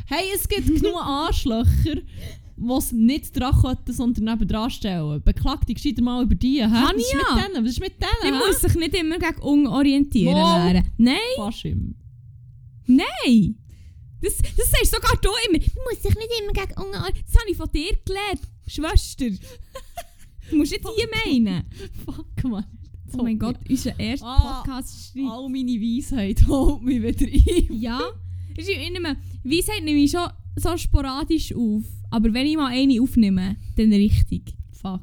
[0.08, 2.02] Hey, es gibt genug Arschlöcher,
[2.56, 5.22] die es nicht dran könnten, sondern neben dran stellen.
[5.24, 6.62] Beklag dich gescheiter mal über die.
[6.64, 6.70] Hä?
[6.70, 7.66] Was ich ist mit denen?
[7.66, 8.34] Was ist mit denen?
[8.34, 8.40] hä?
[8.48, 10.72] muss sich nicht immer gegen unorientieren Mal.
[10.74, 10.92] lernen.
[10.98, 11.96] Nein, Faschim.
[12.86, 13.56] nein!
[14.22, 15.60] Das, das sagst sogar du immer.
[15.60, 17.12] Man muss sich nicht immer gegen Ungarn...
[17.26, 19.26] Das habe ich von dir gelernt, Schwester.
[20.50, 21.64] Du musst nicht hier meinen.
[22.06, 22.66] Fuck, man.
[23.18, 27.80] Oh mein Gott, unser erster Ah, Podcast All meine Weisheit holt mich wieder ein.
[27.80, 28.00] Ja.
[28.56, 31.84] Nicht mehr, Weisheit nehme ich schon so sporadisch auf.
[32.14, 34.54] Aber wenn ich mal eine aufnehme, dann richtig.
[34.72, 35.02] Fuck.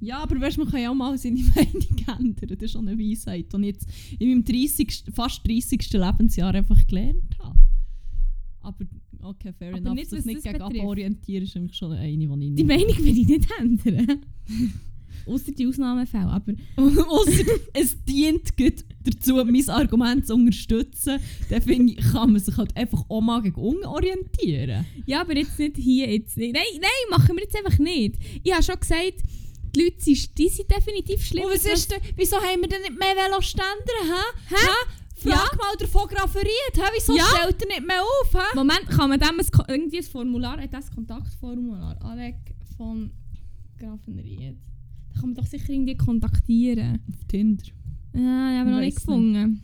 [0.00, 1.84] Ja, aber weißt, man kann ja auch mal seine Meinung
[2.18, 2.48] ändern.
[2.48, 3.86] Das ist schon eine Weisheit, die ich jetzt
[4.18, 5.92] in meinem 30, fast 30.
[5.92, 7.58] Lebensjahr einfach gelernt habe.
[8.62, 8.86] Aber
[9.24, 9.94] okay, fair Aber enough.
[9.94, 12.66] nicht, was das nicht gegen aborientieren ist eigentlich schon eine, die ich Die nicht...
[12.66, 14.20] Meinung will ich nicht ändern.
[15.26, 16.26] Außer die Ausnahmefälle.
[16.28, 16.52] Aber
[17.08, 21.18] Ausser es dient gut dazu, mein Argument zu unterstützen.
[21.48, 24.84] Dann finde ich, kann man sich halt einfach auch mal gegen orientieren.
[25.06, 26.10] ja, aber jetzt nicht hier.
[26.12, 26.52] Jetzt nicht.
[26.54, 28.16] Nein, nein, machen wir jetzt einfach nicht.
[28.42, 29.14] Ich habe schon gesagt,
[29.74, 31.44] die Leute sind, die sind definitiv schlimm.
[31.44, 34.54] Und was ist denn, wieso haben wir denn nicht mehr Veloständer, hä?
[34.54, 34.66] Hä?
[35.16, 35.56] Frag Ja.
[35.58, 36.82] mal der Fotograferiert, hä?
[36.94, 37.24] Wieso Ja.
[37.36, 38.56] stellt er nicht mehr auf, hä?
[38.56, 42.36] Moment, kann man dem ein, irgendwie ein Formular, äh, das Kontaktformular, Alec
[42.76, 43.10] von
[43.78, 44.56] Grafenried.
[45.12, 47.00] Da kann man doch sicher irgendwie kontaktieren.
[47.08, 47.64] Auf Tinder.
[48.14, 49.62] Ja, ich habe Ich noch nicht gefunden.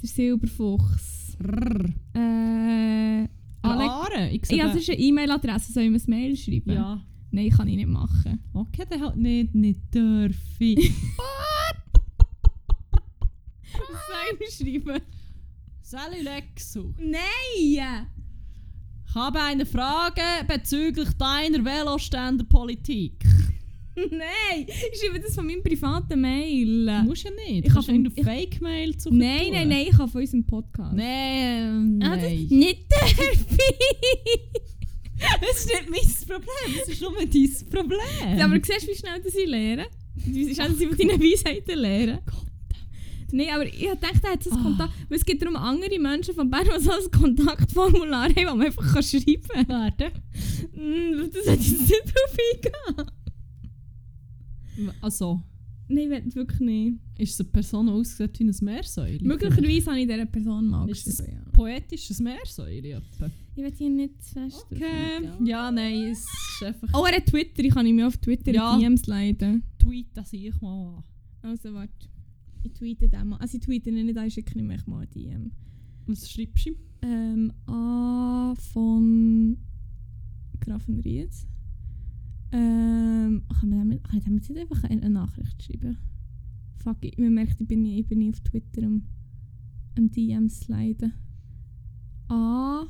[0.00, 1.36] Der Silberfuchs.
[1.42, 1.88] Rrrr.
[2.14, 3.28] Äh,
[3.62, 3.88] Alec.
[3.88, 5.72] Are, ich Ja, das ist eine E-Mail-Adresse.
[5.72, 6.72] Soll ich ihm ein Mail schreiben?
[6.72, 7.00] Ja.
[7.30, 8.40] Nein, kann ich nicht machen.
[8.52, 10.76] Okay, dann halt nicht, nicht dürfen.
[13.72, 15.02] Was soll ich ihm schreiben?
[15.80, 16.92] Sally Lexu.
[16.98, 18.06] Nein!
[19.06, 23.24] Ich habe eine Frage bezüglich deiner Veloständerpolitik.
[24.10, 24.66] Nein!
[24.66, 27.02] Ich schreibe das von meinem privaten Mail.
[27.04, 27.66] Musst ja nicht.
[27.66, 30.94] Ich habe- eine Fake-Mail zu Nein, nein, nein, ich habe von unserem Podcast.
[30.96, 32.46] Nein, Ah, das, nein.
[32.50, 33.58] nicht dürfen!
[35.40, 38.40] Das ist nicht mein Problem, das ist nur dein Problem.
[38.40, 40.26] Aber du siehst, wie schnell das ich.
[40.34, 42.18] Wie schnell sie von deinen Weisheiten.
[42.26, 42.42] Gott.
[43.30, 44.62] Nein, aber ich dachte, er hat ein Ah.
[44.62, 44.92] Kontakt...
[45.08, 48.66] Weil es gibt darum andere Menschen von Bern, die so ein Kontaktformular haben, wo man
[48.66, 49.68] einfach kann schreiben kann.
[49.68, 50.12] Warte.
[50.74, 52.36] Mm, das hätte ich jetzt nicht drauf
[52.96, 53.06] eingehen.
[55.00, 55.40] Also,
[55.88, 56.98] Nein, wirklich nicht.
[57.18, 59.18] ist eine Person ausgesetzt wie ein Meersäule?
[59.22, 61.52] Möglicherweise habe ich dieser Person mal Ist geschrieben, ja.
[61.52, 63.30] poetisches Meersäule etwa?
[63.54, 65.28] Ich will hier nicht zu fest Okay.
[65.44, 66.88] Ja, nein, es ist einfach...
[66.94, 67.62] Oh, er hat Twitter.
[67.62, 68.78] Ich kann ihm auf Twitter Ja.
[68.78, 69.62] DMs leiten.
[69.78, 71.04] Tweet das ich mal an.
[71.42, 72.08] Also, warte.
[72.62, 73.36] Ich tweete den mal.
[73.36, 75.50] Also, ich tweete ihn nicht ich schicke ihm mal eine DM.
[76.06, 76.76] Was schreibst du ihm?
[77.02, 79.58] Ähm, A von
[80.60, 81.30] Grafenried.
[82.52, 85.96] Ähm, kann, man dem, kann ich jetzt nicht einfach eine, Nachricht schreiben?
[86.76, 89.02] Fuck, ich, man merkt, ich bin, ich bin nie auf Twitter am,
[89.96, 91.12] am DMs sliden.
[92.28, 92.86] A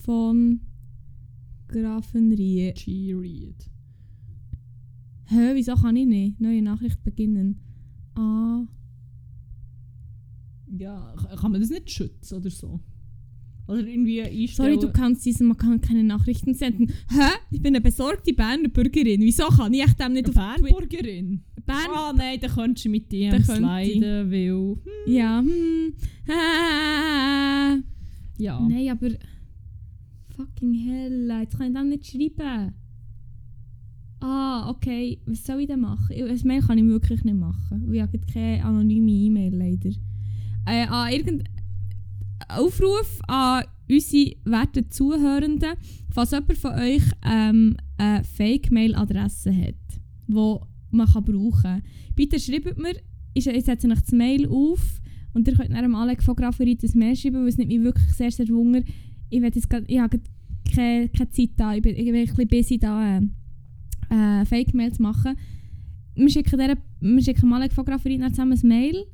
[0.00, 0.60] von
[1.68, 2.76] Grafenried.
[2.76, 3.70] G-Read.
[5.24, 6.40] Hä, wieso kann ich nicht?
[6.40, 7.60] Neue Nachricht beginnen.
[8.14, 8.66] A.
[10.78, 12.80] Ja, kann man das nicht schützen oder so?
[13.68, 14.80] Oder irgendwie Sorry, einstellen...
[14.80, 16.88] du kannst diesen, man kann keine Nachrichten senden.
[17.08, 17.30] Hä?
[17.50, 19.20] Ich bin eine besorgte Berner Bürgerin.
[19.22, 20.62] Wieso kann ich echt dem nicht Eine auf Twitter?
[20.76, 21.40] Bernburgerin?
[21.64, 21.76] Bern?
[21.92, 24.76] Ah nein, dann könntest du mit könnte sliden, weil...
[25.12, 25.92] Ja, hm.
[26.28, 27.76] Ah.
[28.38, 28.60] Ja.
[28.60, 29.08] Nein, aber.
[30.36, 32.74] Fucking hell, jetzt kann ich dem nicht schreiben.
[34.20, 35.18] Ah, okay.
[35.26, 36.12] Was soll ich denn machen?
[36.14, 37.84] Ich- Ein Mail kann ich wirklich nicht machen.
[37.86, 39.90] weil Ich habe keine anonyme E-Mail leider.
[40.66, 41.48] Äh, an irgendein
[42.48, 45.74] Aufruf an unsere werten Zuhörenden,
[46.10, 49.74] falls jemand von euch ähm, eine Fake-Mail-Adresse hat,
[50.26, 50.56] die
[50.90, 51.82] man brauchen kann.
[52.14, 52.96] Bitte schreibt mir,
[53.34, 55.00] ich, setze euch das Mail auf
[55.34, 58.30] und ihr könnt dem Alex von Grafferit ein Mail schreiben, weil es mich wirklich sehr,
[58.30, 58.82] sehr wunder.
[59.28, 59.56] Ich, jetzt
[59.86, 60.20] ich habe
[60.74, 63.20] keine, keine Zeit da, ich bin, ich bin ein bisschen busy da, äh,
[64.10, 65.36] äh, Fake-Mail zu machen.
[66.14, 69.06] Wir schicken, der, wir schicken Alex von Grafferit zusammen ein Mail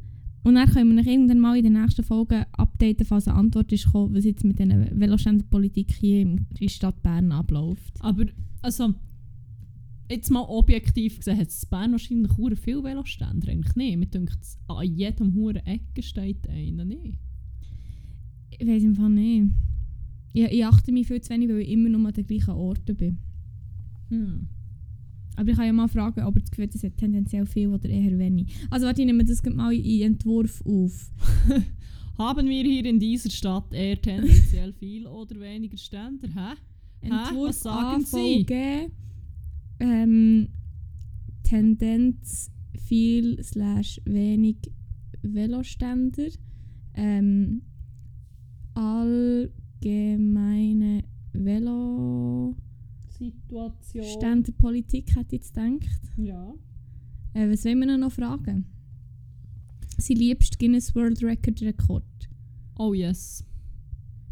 [0.45, 3.73] und dann können wir euch irgendwann mal in den nächsten Folgen updaten, falls eine Antwort
[3.73, 7.95] ist gekommen, was jetzt mit dieser Veloständerpolitik hier in der Stadt Bern abläuft.
[8.01, 8.27] Aber,
[8.61, 8.95] also...
[10.11, 13.51] Jetzt mal objektiv gesehen, hat es in Bern wahrscheinlich hure viel Veloständer.
[13.51, 13.97] Eigentlich nicht.
[13.97, 14.37] Mir denkt,
[14.69, 17.17] an jedem huren Ecke steht einer nicht.
[18.51, 19.53] Ich weiß im Fall nicht.
[20.35, 22.95] Ich, ich achte mich viel zu wenig, weil ich immer nur an den gleichen Orten
[22.95, 23.19] bin.
[24.11, 24.49] Hm.
[25.37, 27.69] Aber ich kann ja mal fragen, ob ihr das Gefühl habt, es hat tendenziell viel
[27.69, 28.55] oder eher wenig.
[28.71, 31.11] Also warte, ich nehme das mal in Entwurf auf.
[32.19, 36.29] Haben wir hier in dieser Stadt eher tendenziell viel oder weniger Ständer?
[36.29, 36.55] Hä?
[37.01, 38.47] Entwurf Was sagen Sie?
[39.81, 40.49] Ähm,
[41.43, 42.53] Tendenz
[42.87, 44.59] viel slash wenig
[45.23, 46.29] Veloständer.
[46.95, 47.63] Ähm,
[48.75, 49.53] allgemeine
[51.33, 52.72] Veloständerpolitik
[53.31, 54.05] Situation.
[55.17, 56.01] hätte ich jetzt gedacht.
[56.17, 56.55] Ja.
[57.35, 58.67] Äh, was wollen wir noch fragen?
[59.99, 62.05] Sein liebst Guinness World Record Rekord.
[62.79, 63.45] Oh yes.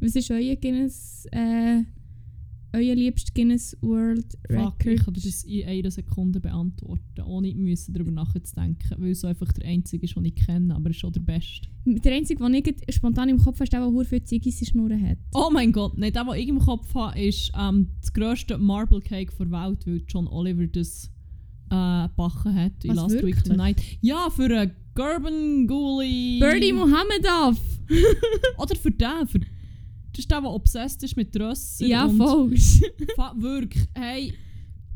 [0.01, 1.83] Was ist euer Guinness, äh,
[2.73, 5.05] euer liebster Guinness World Fuck, ich Record?
[5.05, 9.69] kann das in einer Sekunde beantworten, ohne müssen darüber nachzudenken, weil es so einfach der
[9.69, 11.69] einzige ist, den ich kenne, aber er ist schon der beste.
[11.85, 15.09] Der einzige, den ich spontan im Kopf habe, ist der, der viele Ziggis in Schnurren
[15.09, 15.19] hat.
[15.35, 19.01] Oh mein Gott, nicht der, den ich im Kopf habe, ist ähm, das grösste Marble
[19.01, 21.11] Cake der Welt, weil John Oliver das
[21.71, 23.43] äh, gebacken hat in Was, Last Week wirklich?
[23.45, 23.83] Tonight.
[24.01, 26.39] Ja, für einen Gerben Guli.
[26.41, 27.59] Birdie Mohamedov!
[28.59, 29.41] Oder für den, für
[30.13, 31.87] das ist der, der obsessed ist mit Rösser.
[31.87, 32.55] Ja, und voll.
[33.17, 34.33] Fa- Wirklich, hey,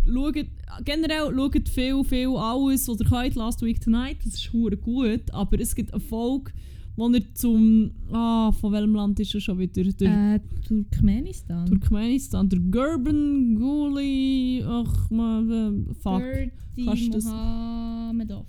[0.04, 0.34] schaut,
[0.84, 5.30] generell schaut viel, viel alles, was ihr könnt, Last Week Tonight, das ist hure gut,
[5.32, 6.52] aber es gibt eine Folge,
[6.96, 9.82] wo er zum, ah, von welchem Land ist er schon wieder?
[9.82, 11.66] Der äh, Turkmenistan.
[11.66, 15.50] Turkmenistan, der Gerben Guli, ach man,
[15.90, 16.20] äh, fuck.
[16.22, 18.46] Birdie Kannst das- Mohamedov.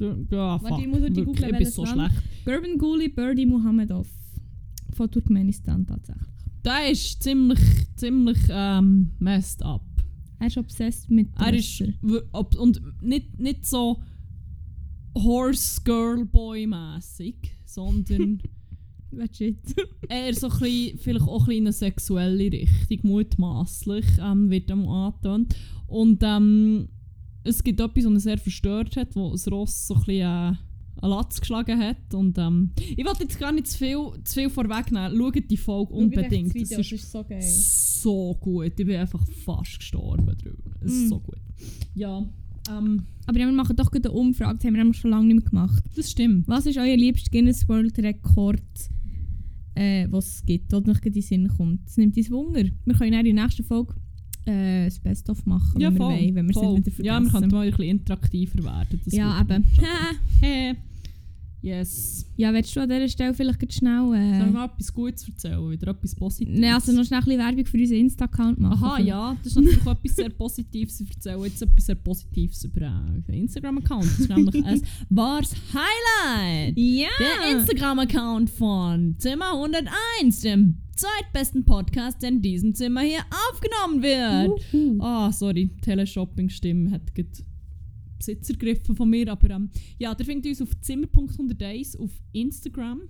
[0.00, 0.70] Der, ja, fuck.
[0.70, 2.12] Warte, ich muss ich bin welches so Land.
[2.12, 2.44] schlecht.
[2.46, 4.08] Gerben Guli Birdie Mohamedov.
[5.02, 6.28] Von Turkmenistan tatsächlich.
[6.64, 7.58] Der ist ziemlich,
[7.96, 9.82] ziemlich ähm, messed up.
[10.38, 11.82] Er ist obsessed mit Er ist
[12.30, 14.00] ob, und nicht, nicht so
[15.16, 17.34] Horse Girl Boy mäßig,
[17.64, 18.40] sondern
[19.32, 19.58] shit.
[20.08, 24.70] eher so ein bisschen, vielleicht auch ein bisschen in eine sexuelle Richtung, mutmaßlich ähm, wird
[24.70, 25.56] ihm angetönt.
[25.88, 26.90] Und ähm,
[27.42, 30.54] es gibt etwas, was ihn sehr verstört hat, wo das Ross so ein bisschen äh,
[31.02, 32.14] einen Latz geschlagen hat.
[32.14, 35.16] Und, ähm, ich wollte jetzt gar nicht zu viel, zu viel vorwegnehmen.
[35.16, 36.54] Schaut die Folge unbedingt.
[36.54, 37.42] Das ist ist so geil.
[37.42, 38.66] so gut.
[38.78, 40.70] Ich bin einfach fast gestorben drüber.
[40.80, 41.08] Es ist Mm.
[41.08, 41.38] so gut.
[41.94, 42.24] Ja,
[42.70, 45.26] ähm, Aber ja, wir machen doch gerade eine Umfrage, das haben wir nämlich schon lange
[45.34, 45.84] nicht mehr gemacht.
[45.96, 46.46] das stimmt.
[46.48, 48.62] Was ist euer liebster Guinness World Rekord,
[49.74, 51.86] äh, was es gibt, oder noch in den Sinn kommt?
[51.86, 52.64] Das nimmt uns Wunder.
[52.84, 53.94] Wir können in der nächsten Folge
[54.44, 56.12] äh, das Best-of machen, Ja, wenn voll.
[56.14, 57.04] wir wollen, wenn wir es nicht wieder vergessen.
[57.04, 59.00] Ja, wir könnten mal ein bisschen interaktiver werden.
[59.04, 59.64] Das ja, eben.
[61.62, 62.26] Yes.
[62.36, 64.00] ja, willst du an dieser Stelle vielleicht schnell...
[64.00, 65.70] Soll ich Äh, mal etwas Gutes erzählen?
[65.70, 66.58] Wieder etwas Positives?
[66.60, 68.84] Nein, also noch schnell ein bisschen Werbung für unseren Insta-Account machen.
[68.84, 71.00] Aha, ja, das ist natürlich auch etwas sehr Positives.
[71.00, 74.04] Ich erzähle jetzt etwas sehr Positives über äh, den Instagram-Account.
[74.04, 76.76] Das ist nämlich ein Wars Highlight.
[76.76, 77.06] Ja!
[77.20, 85.00] Der Instagram-Account von Zimmer 101, dem zweitbesten Podcast, der in diesem Zimmer hier aufgenommen wird.
[85.00, 87.30] Ah, sorry, Teleshopping-Stimme hat gerade
[88.22, 89.30] Besitz ergriffen von mir.
[89.30, 89.68] Aber ähm,
[89.98, 93.02] ja, der findet uns auf zimmer.101 auf Instagram.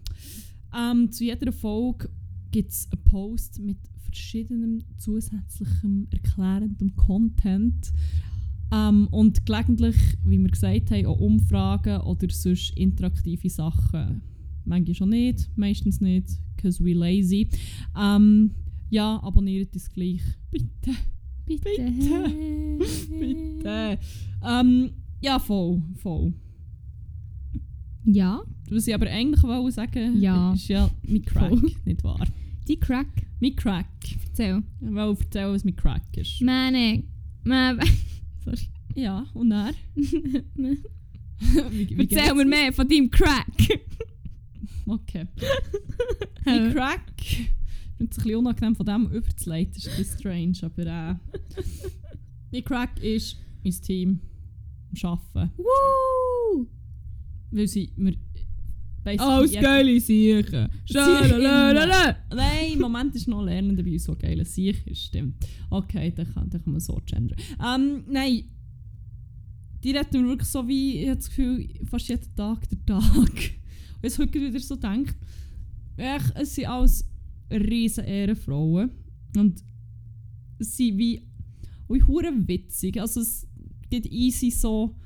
[0.75, 2.09] Ähm, zu jeder Folge
[2.51, 7.93] gibt es einen Post mit verschiedenem zusätzlichem erklärendem Content.
[8.73, 14.23] Ähm, und gelegentlich, wie wir gesagt haben, auch Umfragen oder sonst interaktive Sachen.
[14.65, 17.49] Manchmal schon nicht, meistens nicht, because we lazy.
[17.99, 18.53] Ähm,
[18.89, 20.23] ja, abonniert uns gleich.
[20.51, 20.97] Bitte.
[21.45, 22.79] Bitte.
[23.19, 23.99] Bitte.
[24.45, 24.91] Ähm,
[25.23, 26.35] ja, voll, voll.
[28.05, 30.53] Ja, Was ich aber eigentlich wollte sagen, Ja.
[30.53, 31.71] ist ja mein Crack, Voll.
[31.85, 32.27] nicht wahr?
[32.69, 33.07] die Crack.
[33.41, 33.87] Mein Crack.
[34.29, 34.63] Erzähl.
[34.81, 36.41] Ich wollte erzählen, was mein Crack ist.
[36.43, 37.03] Meine...
[37.45, 37.81] Meine...
[38.45, 38.59] Sorry.
[38.95, 39.73] Ja, und er?
[39.95, 40.79] wie,
[41.97, 43.47] wie Erzähl mir mehr von deinem Crack.
[44.87, 45.27] Okay.
[46.45, 47.01] mein Crack.
[47.21, 47.37] Ich
[47.97, 51.15] finde es ein bisschen unangenehm von dem überzuleiten, ist ein bisschen strange, aber äh,
[52.53, 54.32] mein Crack ist mein Team am
[55.03, 55.51] Arbeiten.
[55.57, 56.67] Woo!
[57.51, 58.15] Weil sie mir
[59.05, 60.69] Alles jede- geile Siechen.
[62.31, 65.35] Nein, im Moment ist noch Lernender bei uns, so geil sich ist, stimmt.
[65.71, 67.39] Okay, dann kann, dann kann man so gendern.
[67.65, 68.45] Ähm, nein,
[69.83, 73.03] die retten mir wirklich so wie, ich habe das Gefühl, fast jeden Tag der Tag.
[73.17, 75.17] Und jetzt heute wieder so denkt,
[75.97, 77.05] echt, es sind alles
[77.51, 78.91] riesen Ehrenfrauen.
[79.37, 79.65] Und
[80.61, 81.27] sind wie,
[81.89, 83.01] wie hure witzig.
[83.01, 83.49] Also es
[83.93, 84.97] gibt easy so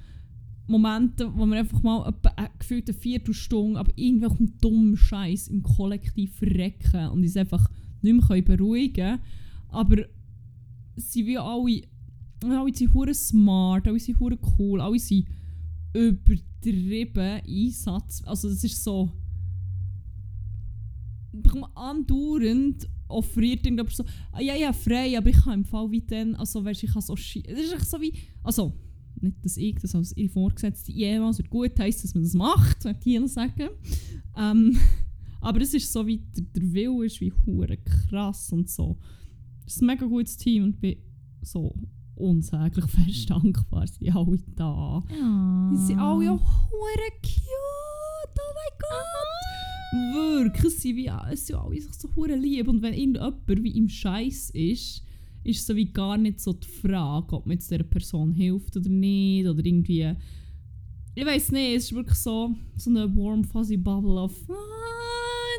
[0.68, 7.08] Momente, wo wir einfach mal eine gefühlte Viertelstunde aber irgendwelchen dummen Scheiß im Kollektiv verrecken
[7.08, 7.68] und uns einfach
[8.02, 9.20] nicht mehr beruhigen können.
[9.68, 9.96] Aber
[10.96, 11.82] sie wie alle,
[12.44, 14.20] alle sind smart, alle sind
[14.58, 15.26] cool, alle sind
[15.92, 18.22] übertrieben Einsatz.
[18.24, 19.12] Also es ist so
[21.74, 26.34] andauernd offeriert irgendjemand so, ah, ja, ja, frei, aber ich kann im Fall wie dann,
[26.36, 28.72] also weißt ich kann so schi- Das ist echt so wie, also,
[29.20, 32.82] nicht, dass ich das als ihre Vorgesetzte jemals wird gut heisst, dass man das macht,
[32.82, 33.68] sollte ich ihnen sagen.
[34.36, 34.78] Ähm,
[35.40, 38.98] aber es ist so wie, der, der Wille ist wie hure krass und so.
[39.66, 40.96] Es ist ein mega gutes Team und ich bin
[41.42, 41.74] so
[42.14, 45.02] unsäglich fest dankbar, sie sind alle da.
[45.10, 45.70] Ja.
[45.74, 48.38] Sie sind alle auch hure cute.
[48.38, 49.25] Oh mein Gott.
[50.14, 52.68] Wirklich, es sind, wie, es sind alle sich so hure lieb.
[52.68, 55.02] Und wenn irgendjemand wie im Scheiß ist,
[55.44, 58.88] ist so wie gar nicht so die Frage, ob man jetzt dieser Person hilft oder
[58.88, 59.46] nicht.
[59.46, 60.12] Oder irgendwie.
[61.14, 64.34] Ich weiß nicht, es ist wirklich so, so eine warm, fuzzy Bubble of.
[64.48, 64.54] Ah,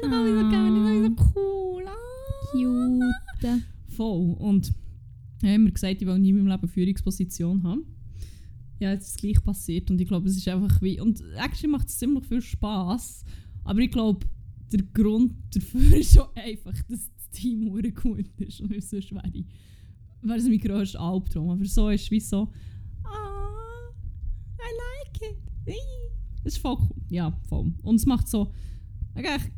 [0.03, 1.83] ich habe so gerne, ich habe so cool.
[1.87, 3.63] Ah, Cute.
[3.89, 4.35] Voll.
[4.39, 4.73] Und
[5.41, 7.85] ich habe mir gesagt, ich will nie in meinem Leben eine Führungsposition haben.
[8.79, 10.99] Ja, jetzt ist es gleich passiert und ich glaube, es ist einfach wie...
[10.99, 13.23] Und actually macht es ziemlich viel Spass.
[13.67, 14.25] Aber ich glaube,
[14.71, 17.85] der Grund dafür ist schon einfach, dass das Team gut
[18.37, 18.61] ist.
[18.61, 19.45] Und sonst wäre ich...
[20.21, 21.51] Wäre es mein grösster Albtraum.
[21.51, 22.51] Aber so ist es wie so...
[23.03, 23.89] Ah,
[24.57, 25.75] I like it.
[26.43, 27.01] Das ist voll cool.
[27.09, 27.73] Ja, voll.
[27.81, 28.51] Und es macht so...
[29.13, 29.51] Eigentlich,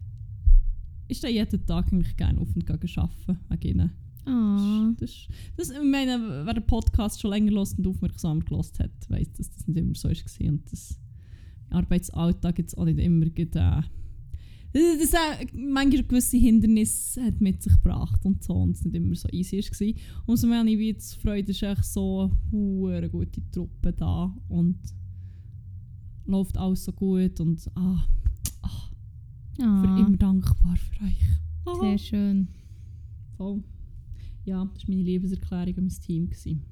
[1.08, 3.40] ich stehe jeden Tag eigentlich gerne auf und gehe arbeiten.
[3.64, 3.92] Wegen.
[4.26, 4.92] Ah.
[5.00, 8.92] Das, ist- das, ich meine, wer den Podcast schon länger hört und aufmerksam gelost hat,
[9.10, 10.50] weiß, dass das nicht immer so war.
[10.50, 11.00] Und das
[11.72, 13.82] Arbeitsalltag jetzt auch nicht immer gut, äh,
[14.72, 19.16] das, auch manchmal gewisse Hindernisse hat mit sich gebracht und so und es nicht immer
[19.16, 20.02] so easy war.
[20.28, 24.78] Umso mehr habe ich wie jetzt Freude, ist echt so eine gute Truppe da und
[26.26, 28.04] läuft alles so gut und ah,
[29.60, 30.06] für Ah.
[30.08, 31.22] immer dankbar für euch.
[31.66, 31.80] Ah.
[31.82, 32.48] Sehr schön.
[33.36, 33.64] Voll.
[34.46, 36.30] Ja, das war meine Liebeserklärung an mein Team.
[36.30, 36.64] Gewesen.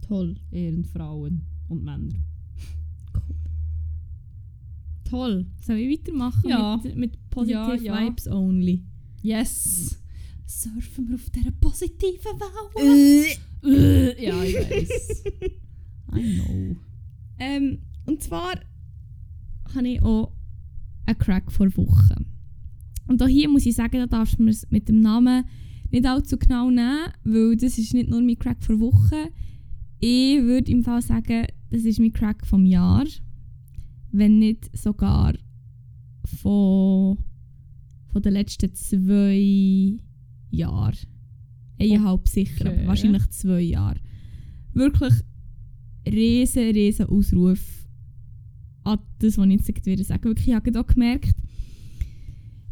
[0.00, 0.36] Toll.
[0.50, 2.14] Ehrenfrauen und Männer.
[5.10, 5.46] Toll.
[5.60, 6.80] Sollen wir weitermachen Ja.
[6.82, 8.06] mit, mit Positive Ja, ja.
[8.06, 8.84] Vibes only?
[9.22, 9.98] Yes!
[10.46, 12.32] Surfen wir auf dieser positiven
[12.74, 13.26] Welle.
[13.62, 15.24] Äh, ja, ich weiß.
[16.16, 16.76] I know.
[17.38, 18.54] Ähm, und zwar
[19.74, 20.32] habe ich auch
[21.06, 22.26] einen Crack vor Wochen.
[23.06, 25.44] Und auch hier muss ich sagen, da darfst du mir es mit dem Namen
[25.90, 29.28] nicht allzu genau nehmen, weil das ist nicht nur mein Crack vor Wochen.
[29.98, 33.04] Ich würde im Fall sagen, das ist mein Crack vom Jahr.
[34.12, 35.34] Wenn nicht sogar
[36.24, 37.18] von,
[38.12, 39.98] von den letzten zwei
[40.50, 40.96] Jahren.
[41.78, 42.78] Eineinhalb sicher, Okay.
[42.78, 44.00] aber wahrscheinlich zwei Jahre.
[44.74, 45.14] Wirklich
[46.06, 47.86] riesen, riesen Ausruf
[48.84, 51.34] an das, was ich jetzt wieder sagen Wirklich, ich habe auch gemerkt,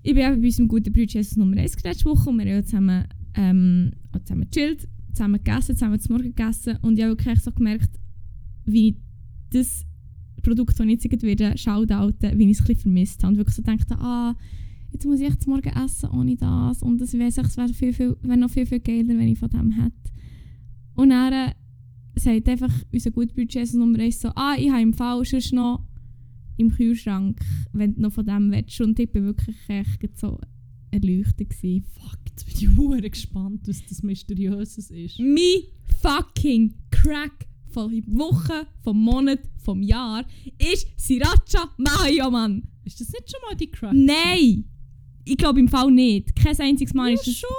[0.03, 2.65] ich bin eben bei unserem guten Bruder Jesus Nummer 1 letzte Woche und wir haben
[2.65, 7.41] zusammen, ähm, auch zusammen gechillt, zusammen gegessen, zusammen zum Morgen gegessen und ich habe wirklich
[7.41, 7.91] so gemerkt,
[8.65, 8.97] wie ich
[9.51, 9.85] das
[10.49, 13.57] Produkt, das ich jetzt wieder shoutouten, wie ich es ein bisschen vermisst habe und wirklich
[13.57, 14.35] so dachte, ah,
[14.93, 17.31] jetzt muss ich zum Morgen essen ohne das und es wäre
[17.75, 19.95] viel, viel, wäre noch viel, viel geiler, wenn ich von dem hätte.
[20.95, 21.53] Und dann äh,
[22.17, 25.53] sagt einfach unser guter Bruder Jesus Nummer 1 so, ah, ich habe im Fall sonst
[25.53, 25.85] noch
[26.57, 27.41] im Kühlschrank,
[27.73, 28.81] wenn du noch von dem willst.
[28.81, 30.39] Und ich war wirklich echt so
[30.91, 31.51] erleuchtet.
[31.51, 31.85] Gewesen.
[31.95, 35.19] Fuck, jetzt bin ich gespannt, was das Mysteriöses ist.
[35.21, 35.63] Mein
[36.01, 37.47] fucking Crack
[37.79, 40.25] von Woche, vom Monat, vom Jahr
[40.73, 42.63] ist Sriracha Mayo, Mann.
[42.85, 43.93] Ist das nicht schon mal die Crack?
[43.95, 44.65] Nein!
[45.25, 46.35] Ich glaube im Fall nicht.
[46.35, 47.35] Kein einziges Mal Ja, ist das.
[47.41, 47.53] sure.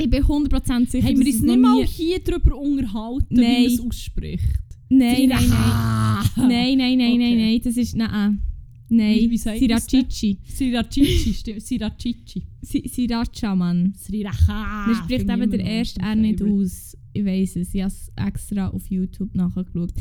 [0.00, 3.44] Ich bin 100% sicher, Haben wir uns es nicht mal hier drüber unterhalten, Nein.
[3.44, 4.58] wie man es ausspricht?
[4.88, 5.50] Nein, nein, nein.
[5.50, 6.24] Ah.
[6.36, 7.18] Nein, nein, nein, Okay.
[7.18, 7.60] nein, nein.
[7.64, 7.96] Das ist.
[7.96, 8.40] Nein.
[8.88, 9.30] Nein.
[9.30, 9.58] Wie- sagt?
[9.58, 10.38] Srirachichi.
[10.44, 11.62] Srirachichi, stimmt.
[11.62, 12.42] Srirachichi.
[12.62, 13.94] Si- Sriracha, Mann.
[13.98, 14.86] Sriracha.
[14.86, 16.96] Man spricht eben der erste R nicht aus.
[17.16, 17.74] Ich weiß es.
[17.74, 19.92] Ich habe es extra auf YouTube nachgeschaut.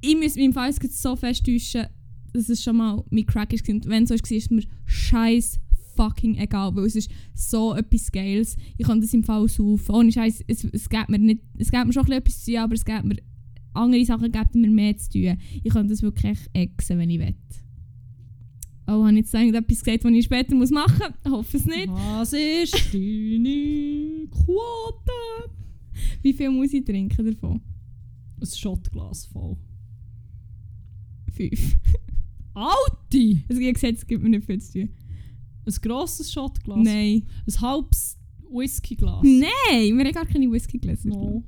[0.00, 1.86] Ich muss meinem Fall jetzt so fest täuschen,
[2.32, 3.68] dass es schon mal mein Crack ist.
[3.68, 5.60] Und wenn es so war, ist mir scheiß
[5.96, 8.56] fucking egal, weil es ist so etwas Geiles.
[8.78, 9.94] Ich kann das im Fall saufen.
[9.94, 12.74] Ohne Scheiß, es, es gibt mir nicht, es gibt mir schon etwas zu tun, aber
[12.74, 13.16] es gibt mir
[13.74, 15.38] andere Sachen gibt mir mehr zu tun.
[15.62, 17.34] Ich kann das wirklich exen, wenn ich will.
[18.86, 20.90] Oh, habe ich jetzt irgendetwas gesagt, was ich später machen muss?
[21.24, 21.88] Ich hoffe es nicht.
[21.88, 25.59] Was ist deine Quote?
[26.22, 27.60] Wie viel muss ich trinken davon?
[28.40, 29.56] Ein Shotglas voll.
[31.32, 31.76] Fünf.
[32.54, 33.44] Alti!
[33.48, 34.88] Also ich gesagt, es gibt mir nicht viel zu tun.
[35.66, 36.78] Ein grosses Shotglas.
[36.82, 37.22] Nein.
[37.46, 38.18] Ein halbes
[38.50, 39.22] Whiskyglas.
[39.22, 41.08] Nein, wir haben gar keine Whiskygläser.
[41.10, 41.44] No.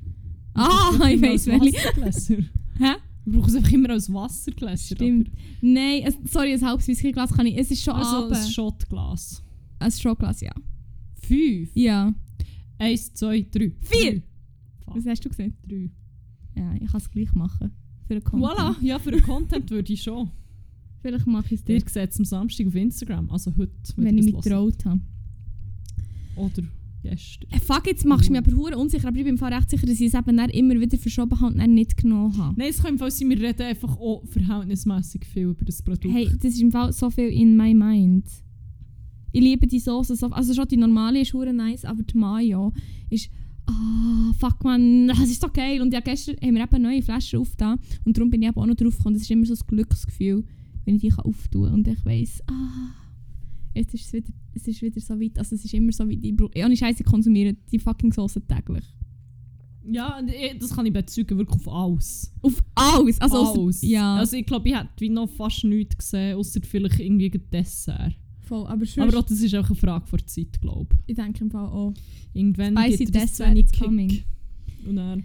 [0.55, 2.37] Ah, ich weiss welche.
[2.79, 2.95] Hä?
[3.25, 4.95] Wir brauchen es einfach immer als Wassergläser.
[4.97, 5.31] Stimmt.
[5.61, 7.57] Nein, es, sorry, ein halbes Whiskyglas kann ich.
[7.57, 9.43] Es ist schon aber- Also ein Shotglas.
[9.79, 10.53] Ein Schockglas, ja.
[11.23, 11.71] Fünf.
[11.75, 12.15] Ja.
[12.79, 13.73] Eins, zwei, drei.
[13.81, 14.23] Vier.
[14.85, 15.53] Fuck, Was hast du gesagt?
[15.67, 15.91] drei.
[16.57, 17.71] Ja, ich kann es gleich machen.
[18.07, 18.53] Für den Content.
[18.53, 20.31] Voilà, ja, für den Content würde ich schon.
[21.03, 23.73] Vielleicht mache ich es Ihr dir, seht es am Samstag auf Instagram, also heute.
[23.97, 25.01] wenn ich ihr mich getraut habe.
[26.37, 26.63] Oder
[27.03, 27.51] gestern.
[27.51, 29.09] Äh, fuck, jetzt machst du mich aber hure unsicher.
[29.09, 31.53] Aber ich bin im Fall recht sicher, dass ich es eben immer wieder verschoben habe
[31.53, 32.55] und dann nicht genommen habe.
[32.59, 36.15] Nein, es kann im Fall sein, wir reden einfach auch verhältnismäßig viel über das Produkt.
[36.15, 38.27] Hey, das ist im Fall so viel in my mind.
[39.33, 40.27] Ich liebe die Soße so.
[40.29, 42.73] Also schon die normale ist hure nice, aber die Mayo
[43.11, 43.31] ist.
[43.73, 45.81] Ah, fuck man, das ist so geil.
[45.81, 47.79] Und ja, gestern haben wir eben neue Flaschen aufgetan.
[48.05, 49.15] Und darum bin ich eben auch noch drauf gekommen.
[49.15, 50.45] Das ist immer so ein Glücksgefühl,
[50.85, 51.35] wenn ich die kann.
[51.53, 52.91] Und ich weiss, ah,
[53.75, 55.39] jetzt ist es wieder, es ist wieder so weit.
[55.39, 56.19] Also es ist immer so weit.
[56.23, 58.85] Ich, ja, ich scheiße, ich konsumiere die fucking Soße täglich.
[59.85, 60.21] Ja,
[60.61, 62.33] das kann ich bezeugen, wirklich auf alles.
[62.41, 63.21] Auf alles.
[63.21, 63.83] Also alles.
[63.83, 64.15] ja.
[64.17, 68.15] Also ich glaube, ich hätte wie noch fast nichts gesehen, außer vielleicht irgendwie ein Dessert.
[68.43, 71.45] Voll, aber sonst, Aber auch das ist auch eine Frage der Zeit, glaube ich denke
[71.45, 71.93] im Fall auch.
[71.95, 72.41] ich.
[72.41, 73.81] Irgendwann Spicy gibt es is Kick.
[73.81, 74.23] coming.
[74.87, 75.25] Und dann,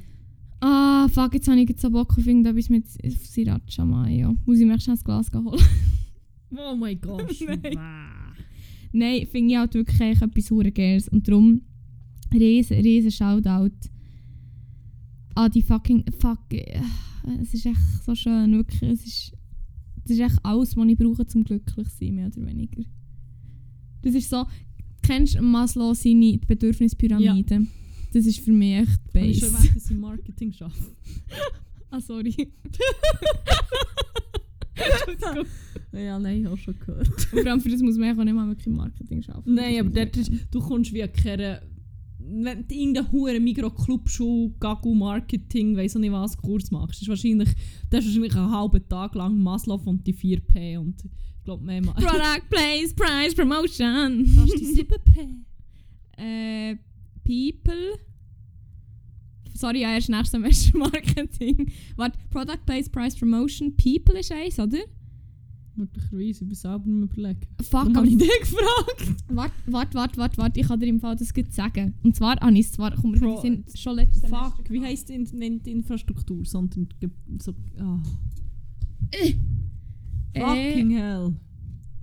[0.60, 4.36] Ah, fuck, jetzt habe ich jetzt so Bock auf irgendetwas mit Sriracha Mayo.
[4.46, 5.62] Muss ich mir schnell das Glas holen?
[6.58, 7.36] oh mein Gott.
[7.64, 8.08] Nein.
[8.92, 11.10] Nein, finde ich halt wirklich echt etwas hure Geiles.
[11.10, 11.62] Und darum,
[12.34, 13.72] riesen, riesen Shoutout
[15.36, 16.82] an die fucking, fuck, äh,
[17.42, 19.34] es ist echt so schön, wirklich, es ist,
[20.04, 22.84] das ist echt alles, was ich brauche, zum glücklich zu sein, mehr oder weniger.
[24.08, 24.46] Das ist so,
[25.02, 27.68] kennst du Maslow seine Bedürfnispyramide?
[28.14, 29.58] Das ist für mich echt Habe ich schon Base.
[29.58, 30.80] erwähnt, dass ich Marketing arbeite?
[31.90, 32.36] Ah, sorry.
[35.94, 37.08] ja, nein, ich habe schon gehört.
[37.32, 39.54] Und vor allem für das muss man auch nicht mal wirklich im Marketing arbeiten.
[39.54, 41.62] Nein, aber dort ist, du kommst wie keine...
[42.20, 47.50] Wenn du irgendeinen hohen Mikro-Clubschuh, Gagu Marketing, weiss auch nicht was, Kurs machst, ist wahrscheinlich,
[47.90, 51.04] das ist wahrscheinlich einen halben Tag lang Maslow und die 4P und
[51.48, 51.94] glaube mehr mal.
[51.94, 54.26] Product, Place, Price, Promotion.
[54.26, 55.36] Fast die 7P.
[56.20, 56.78] Äh,
[57.24, 58.00] People.
[59.54, 61.72] Sorry, ja, erst nächstes Semester Marketing.
[61.96, 63.76] Warte, Product, Place, Price, Promotion.
[63.78, 64.80] People ist eins, oder?
[65.76, 67.48] Möglicherweise, ich bin selber mehr überlegen.
[67.62, 69.16] Fuck, habe ich dich gefragt?
[69.28, 71.94] warte, warte, warte, warte, warte, ich kann dir im Fall das gut sagen.
[72.02, 75.20] Und zwar, es zwar, komm, wir Pro- sind schon letztes Semester Fuck, wie heisst die,
[75.20, 76.88] nicht die Infrastruktur, sondern
[77.40, 77.54] so...
[77.80, 78.02] Ah.
[79.12, 79.36] Äh,
[80.40, 81.34] Fucking hell.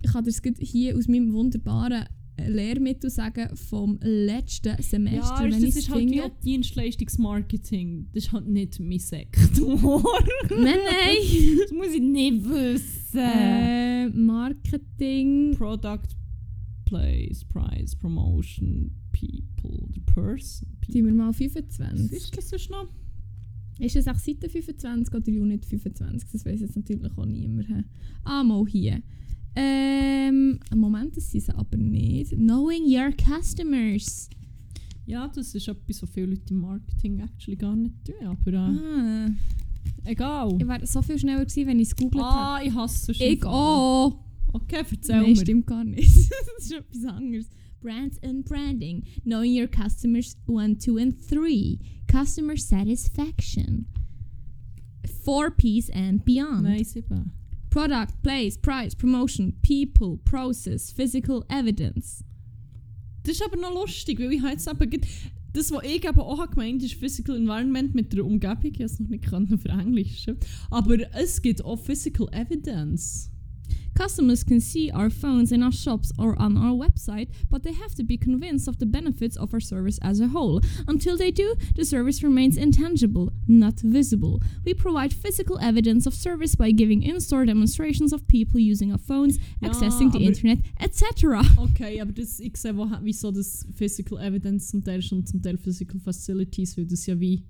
[0.03, 2.05] ich kann dir das hier aus meinem wunderbaren
[2.37, 6.25] äh, Lehrmittel sagen vom letzten Semester, Ja, wenn das ich ist halt wie finde.
[6.25, 8.09] auch Dienstleistungsmarketing.
[8.13, 9.79] Das ist halt nicht mein Sektor.
[10.51, 11.59] Nein, nein.
[11.63, 13.19] das muss ich nicht wissen.
[13.19, 15.55] äh, Marketing.
[15.57, 16.09] Product,
[16.87, 20.69] Place, Price, Promotion, People, the Person.
[20.81, 21.05] People.
[21.05, 22.13] wir mal Was 25.
[22.13, 22.89] ist das sonst noch?
[23.79, 26.31] Ist es auch Seite 25 oder Unit 25?
[26.33, 27.69] Das weiß jetzt natürlich auch niemand.
[27.69, 27.85] hä?
[28.25, 29.03] Ah, mal hier.
[29.57, 32.31] Ähm, Moment, das sind sie aber nicht.
[32.33, 34.29] Knowing your customers.
[35.07, 38.15] Ja, das ist etwas, was viele Leute im Marketing actually gar nicht tun.
[38.27, 39.31] Aber äh, Ah,
[40.05, 40.57] egal.
[40.59, 42.25] ich wäre so viel schneller gewesen, wenn ich es googelt hätte.
[42.27, 43.21] Ah, ich hasse es.
[43.21, 44.19] Ich auch.
[44.53, 45.37] Okay, erzähl Nein, mir.
[45.37, 46.09] stimmt gar nicht.
[46.57, 47.49] das ist etwas anderes.
[47.85, 49.03] Brands and branding.
[49.27, 51.79] Knowing your customers 1, 2 and 3.
[52.11, 53.85] Customer satisfaction.
[55.23, 56.63] 4 Ps and beyond.
[56.63, 57.33] Nein, sieben.
[57.69, 62.25] Product, place, price, promotion, people, process, physical evidence.
[63.23, 65.01] Das ist aber noch lustig, weil ich habe jetzt gerade-
[65.53, 68.65] das, was ich eben auch habe gemeint ist Physical Environment mit der Umgebung.
[68.65, 70.27] Ich habe es noch nicht auf Englisch.
[70.71, 73.31] Aber es gibt auch Physical Evidence.
[73.95, 77.95] Customers can see our phones in our shops or on our website, but they have
[77.95, 80.61] to be convinced of the benefits of our service as a whole.
[80.89, 84.41] Until they do, the service remains intangible, not visible.
[84.65, 88.99] We provide physical evidence of service by giving in store demonstrations of people using our
[88.99, 91.43] phones, Ja, accessing the internet, etc.
[91.59, 95.57] Okay, aber das, ich sehe, wo, wieso das Physical Evidence zum Teil und zum Teil
[95.57, 97.45] Physical Facilities, weil das ja wie.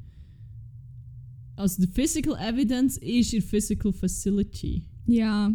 [1.57, 4.83] Also, die Physical Evidence ist in Physical Facility.
[5.07, 5.53] Ja,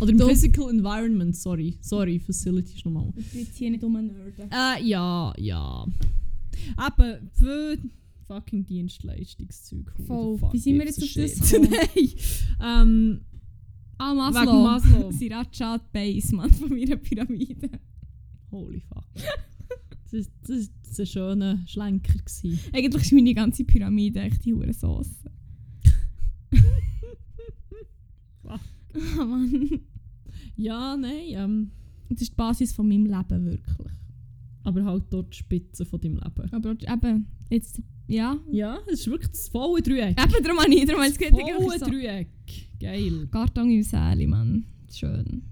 [0.00, 1.76] Oder im Du- Physical Environment, sorry.
[1.80, 3.12] Sorry, Facility ist nochmal.
[3.16, 4.50] ich will jetzt hier nicht um Nerden.
[4.50, 5.86] Äh, ja, ja.
[6.86, 7.78] Eben, für
[8.26, 9.92] fucking Dienstleistungszeug.
[10.06, 10.38] Voll.
[10.38, 11.52] fuck Wie sind wir jetzt auf das?
[11.60, 12.08] Nein.
[12.60, 13.20] Ähm,
[13.98, 14.62] Ah, wegen Maslow.
[14.62, 15.12] Maslow.
[15.18, 17.68] Sriracha Base, Mann, von meiner Pyramide.
[18.50, 19.04] Holy fuck.
[20.04, 22.14] Das, ist- das, ist- das war ein schöner Schlenker.
[22.14, 22.58] Gewesen.
[22.72, 25.10] Eigentlich ist meine ganze Pyramide echt die hure Sauce.
[29.18, 29.80] Oh Mann.
[30.60, 31.70] Ja, nein, ähm,
[32.10, 33.92] Das ist die Basis von meinem Leben, wirklich.
[34.64, 36.52] aber halt dort die Spitze von deinem Leben.
[36.52, 38.36] Aber eben, jetzt, ja.
[38.50, 40.18] Ja, es ist wirklich das volle Dreieck.
[40.22, 41.86] Eben, darum habe ich, darum habe ich es volle so.
[41.86, 42.28] Dreieck.
[42.78, 43.28] Geil.
[43.30, 44.64] Karton im Säli, Mann.
[44.92, 45.42] Schön.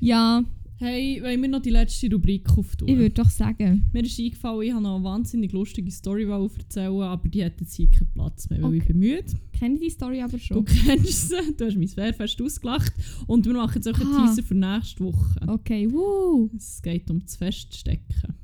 [0.00, 0.42] Ja,
[0.76, 2.88] Hey, wollen wir noch die letzte Rubrik auftun?
[2.88, 3.88] ich würde doch sagen.
[3.92, 7.74] Mir ist eingefallen, ich habe noch eine wahnsinnig lustige Story erzählen, aber die hat jetzt
[7.76, 8.92] hier keinen Platz mehr, weil ich Okay.
[8.92, 9.24] bin müde.
[9.52, 10.64] Kenne ich die Story aber Du schon.
[10.64, 12.92] kennst sie, du hast mich sehr fest ausgelacht.
[13.28, 14.26] Und wir machen jetzt auch einen Ah.
[14.26, 15.40] Teaser für nächste Woche.
[15.46, 16.50] Okay, wuh.
[16.56, 18.34] Es geht um das Feststecken.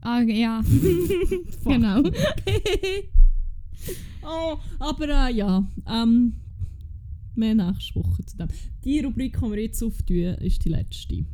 [0.00, 0.62] Ah, ja.
[1.64, 2.02] Genau.
[4.24, 6.34] Oh, aber äh, ja, ähm,
[7.34, 8.46] mehr nächste Woche zu dem.
[8.84, 11.24] Die Rubrik, die wir jetzt auftun, ist die letzte.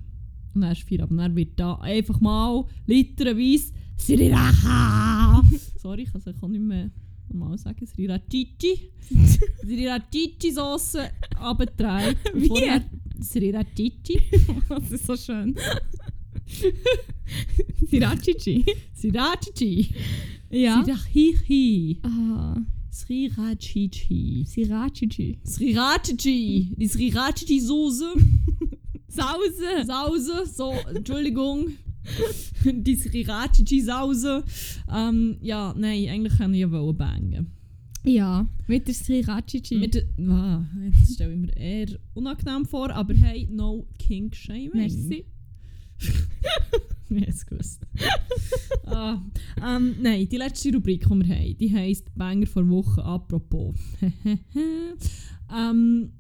[0.55, 5.42] Und dann ist vier, aber dann wird da einfach mal literweise Sriracha.
[5.76, 6.90] Sorry, ich kann es nicht mehr
[7.28, 7.86] normal sagen.
[7.86, 8.90] Srirachichi.
[9.62, 10.94] Srirachichi-Sauce.
[10.94, 11.61] Und
[12.34, 13.22] Wie?
[13.22, 14.20] Srirachichi.
[14.68, 15.57] das ist so schön.
[17.88, 18.64] Srirachichi.
[18.94, 19.88] Srirachichi.
[20.51, 20.82] Ja.
[20.84, 22.01] Srirachichi.
[22.03, 22.57] Ah,
[22.90, 24.44] Srirachichi.
[24.46, 25.38] Srirachichi.
[25.44, 26.74] Srirachichi.
[26.76, 28.14] Die Srirachichi-Soße.
[29.19, 29.87] Sause!
[29.87, 31.73] Sause, so, Entschuldigung.
[32.64, 34.45] die Sriracha-Sause.
[34.91, 37.53] Ähm, ja, nein, eigentlich kann ich ja wollen bangen.
[38.05, 39.77] Ja, mit der Sriracha-Chi.
[39.77, 40.64] Mit, ah,
[41.01, 44.71] das stelle ich mir eher unangenehm vor, aber hey, no King Shaming.
[44.75, 45.25] Merci.
[47.11, 47.87] Hab's gewusst.
[48.87, 49.21] ah,
[49.64, 53.75] ähm, nein, die letzte Rubrik, die wir haben, die heisst Banger vor Woche apropos.
[55.55, 56.12] ähm,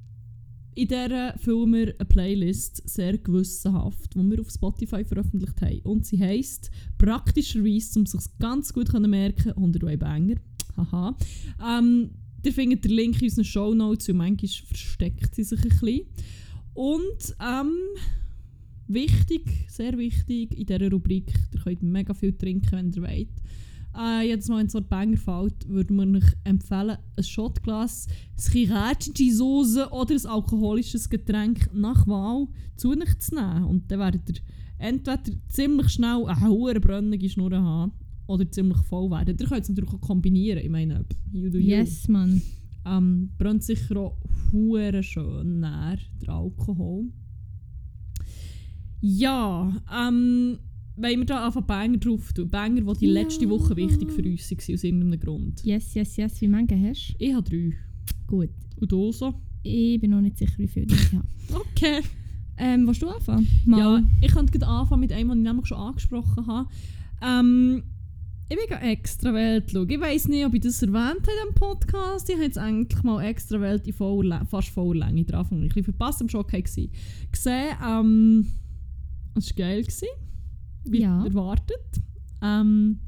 [0.78, 5.80] in der füllen wir eine Playlist sehr gewissenhaft, die wir auf Spotify veröffentlicht haben.
[5.80, 10.36] Und sie heisst praktischerweise, um sich ganz gut zu merken, 101 Banger.
[10.76, 11.16] Haha.
[11.68, 12.10] Ähm,
[12.44, 16.00] ihr findet den Link in unseren Show Notes, und manchmal versteckt sie sich ein bisschen.
[16.74, 17.72] Und ähm,
[18.86, 23.28] wichtig, sehr wichtig in dieser Rubrik, ihr könnt mega viel trinken, wenn ihr wollt.
[23.98, 28.06] Äh, jedes Mal, wenn so ein Banger fällt, würde man euch empfehlen, ein Shotglas,
[28.38, 32.46] Sriracha-Soße oder ein alkoholisches Getränk nach Wahl
[32.76, 33.64] zu euch zu nehmen.
[33.64, 34.36] Und dann werdet ihr
[34.78, 37.92] entweder ziemlich schnell eine hohe brennende Schnur haben
[38.28, 39.36] oder ziemlich voll werden.
[39.38, 40.62] Ihr könnt es natürlich auch kombinieren.
[40.62, 41.70] Ich meine, you do you.
[41.70, 42.40] Yes, Mann.
[42.86, 44.16] Ähm, brennt sicher auch
[44.52, 47.06] hure schön näher, der Alkohol.
[49.00, 50.58] Ja, ähm,
[51.00, 52.48] wenn wir da einfach Banger drauf tun.
[52.48, 53.12] Banger, die die Ja.
[53.22, 55.64] letzte Woche wichtig für uns waren, aus irgendeinem Grund.
[55.64, 56.40] Yes, yes, yes.
[56.40, 57.70] Wie viele hast Ich habe drei.
[57.70, 57.72] du?
[58.26, 58.50] Gut.
[58.80, 59.34] Und du so?
[59.62, 61.26] Ich bin noch nicht sicher, wie viele ich habe.
[61.72, 62.00] Okay.
[62.60, 63.46] Ähm, willst du anfangen?
[63.66, 66.68] Ja, ich könnte anfangen mit einem, den ich nämlich schon angesprochen habe.
[67.22, 67.84] Ähm,
[68.50, 69.88] ich bin extra Welt schauen.
[69.90, 72.28] Ich weiß nicht, ob ich das erwähnt habe diesem Podcast.
[72.28, 75.46] Ich habe jetzt eigentlich mal extra Welt in voller, fast voller Länge drauf.
[75.46, 76.52] Ich war ein bisschen verpasst am Schock.
[76.52, 76.90] Gesehen,
[77.86, 78.46] ähm,
[79.36, 79.82] es war geil.
[79.82, 80.08] Gewesen,
[80.92, 81.24] wie Ja.
[81.24, 82.00] erwartet.
[82.42, 82.98] Ähm,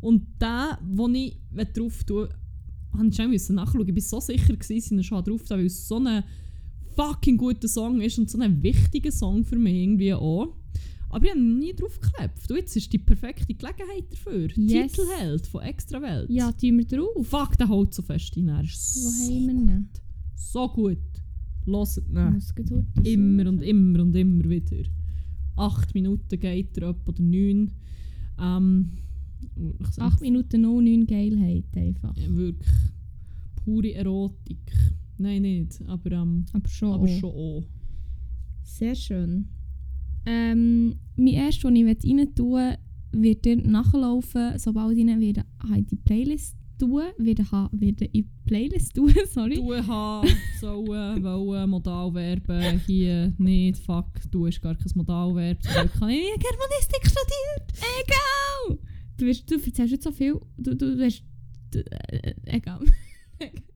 [0.00, 1.36] und der, wo ich
[1.74, 2.28] drauf tue,
[2.96, 3.86] habe ich schon müssen nachschauen.
[3.88, 6.22] Ich war so sicher, gewesen, schon drauf, da, weil es so ein
[6.96, 10.54] fucking guter Song ist und so ein wichtiger Song für mich irgendwie auch.
[11.10, 11.98] Aber ich habe noch nie drauf.
[12.48, 14.48] Du, jetzt ist die perfekte Gelegenheit dafür.
[14.56, 14.92] Yes.
[14.92, 16.28] Titelheld von Extra Welt.
[16.28, 17.26] Ja, tun wir drauf.
[17.26, 18.48] Fuck, der haut so fest rein.
[18.48, 19.88] Er ist Wo so, haben wir ihn?
[20.36, 20.98] so gut.
[21.66, 22.36] Hört
[23.02, 23.38] Ich ihn.
[23.38, 24.76] Immer und immer und immer wieder.
[25.58, 27.72] Acht Minuten geht er ab oder neun.
[28.40, 28.90] Ähm,
[29.98, 32.16] 8 Minuten 09 Geilheit einfach.
[32.16, 32.68] Ja, wirklich
[33.64, 34.72] pure Erotik.
[35.18, 35.80] Nein, nicht.
[35.86, 36.92] Aber, ähm, Aber schon.
[36.92, 37.18] aber auch.
[37.18, 37.64] schon auch.
[38.62, 39.48] Sehr schön.
[40.26, 42.74] Ähm, mein erstes, den ich rein tun
[43.12, 45.06] wird dir nachlaufen, sobald ich
[45.90, 49.56] die Playlist tun wieder ha, wieder in die Playlist tun, sorry.
[49.56, 50.28] Du haben,
[50.60, 57.04] sollen, wollen, Modalverben, hier nicht, fuck, du hast gar kein Modalverb, so ich nicht Germanistik
[57.04, 57.72] studiert.
[58.04, 58.78] Egal!
[59.16, 61.22] Du, wirst, du erzählst jetzt so viel, du, du, du hast...
[61.70, 62.80] Du, äh, egal.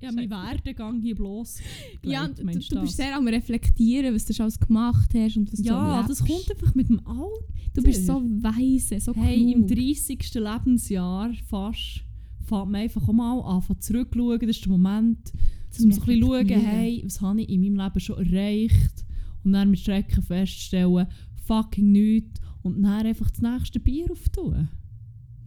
[0.00, 1.60] Ja, mein Werdegang hier bloß.
[2.02, 2.68] Ja, du, du das?
[2.68, 6.18] bist sehr am reflektieren, was du schon alles gemacht hast und was du Ja, das
[6.18, 7.46] kommt einfach mit dem Alter.
[7.72, 9.78] Du bist so weise, so Hey, im klug.
[9.78, 10.34] 30.
[10.34, 12.02] Lebensjahr fast
[12.44, 14.40] fängt man einfach auch mal an, von zurückschauen.
[14.40, 15.32] Das ist der Moment,
[15.70, 19.04] Zum um so ein bisschen schauen, hey, was habe ich in meinem Leben schon erreicht?
[19.44, 21.06] Und dann mit Schrecken feststellen,
[21.46, 22.40] fucking nichts.
[22.62, 24.68] Und dann einfach das nächste Bier auftun.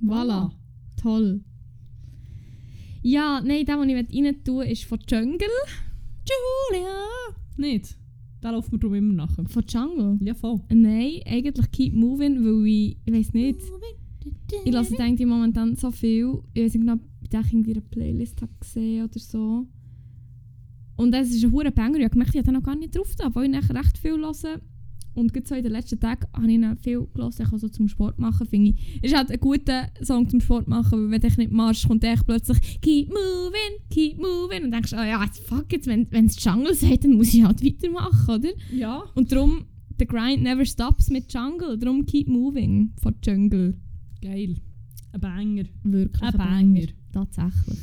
[0.03, 0.51] Voilà.
[0.97, 1.43] Toll.
[3.01, 5.47] Ja, nein, der, den ich rein tun ist von Jungle.
[6.25, 7.05] Julia!
[7.55, 7.97] Nicht?
[8.41, 9.45] Da läuft man drum immer nachher.
[9.47, 10.17] Von Jungle?
[10.21, 10.61] Ja, voll.
[10.69, 13.61] Nein, eigentlich Keep Moving, weil ich, ich weiß nicht,
[14.65, 16.39] ich lasse denke ich momentan so viel.
[16.53, 19.67] Ich weiß nicht, ob ich in ihrer Playlist habe gesehen oder so.
[20.97, 21.97] Und es ist ein hoher Banger.
[21.97, 24.17] Ich habe gemerkt, ich habe noch gar nicht drauf, da, weil ich nachher recht viel
[24.17, 24.61] höre.
[25.13, 27.88] Und gerade so in den letzten Tagen habe ich ihn viel gelesen, auch so zum
[27.88, 29.03] Sport machen, finde ich.
[29.03, 32.26] Ist halt ein guter Song zum Sport machen, weil wenn du nicht machst, kommt echt
[32.26, 36.76] plötzlich «Keep moving, keep moving» und denkst, oh ja, jetzt fuck jetzt, wenn es Jungle
[36.76, 38.49] sagt, dann muss ich halt weitermachen, oder?
[38.73, 39.03] Ja.
[39.15, 39.65] Und darum,
[39.97, 41.78] the grind never stops mit Jungle.
[41.78, 43.78] Darum keep moving von Jungle.
[44.26, 44.55] Geil.
[45.11, 45.63] Ein Banger.
[45.84, 46.88] Wirklich Ein Banger.
[47.13, 47.78] Tatsächlich.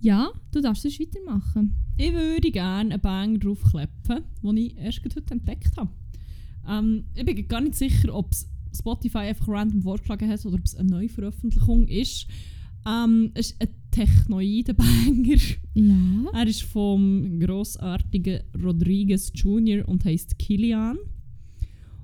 [0.00, 1.76] Ja, du darfst es weitermachen.
[1.98, 5.90] Ich würde gerne einen Banger draufkleppen, den ich erst heute entdeckt habe.
[6.66, 10.64] Ähm, ich bin gar nicht sicher, ob es Spotify einfach random vorgeschlagen hat oder ob
[10.64, 12.26] es eine Neuveröffentlichung ist.
[12.86, 15.42] Ähm, es ist ein Technoiden-Banger.
[15.74, 16.30] Ja.
[16.32, 19.86] Er ist vom grossartigen Rodriguez Jr.
[19.86, 20.96] und heißt Kilian.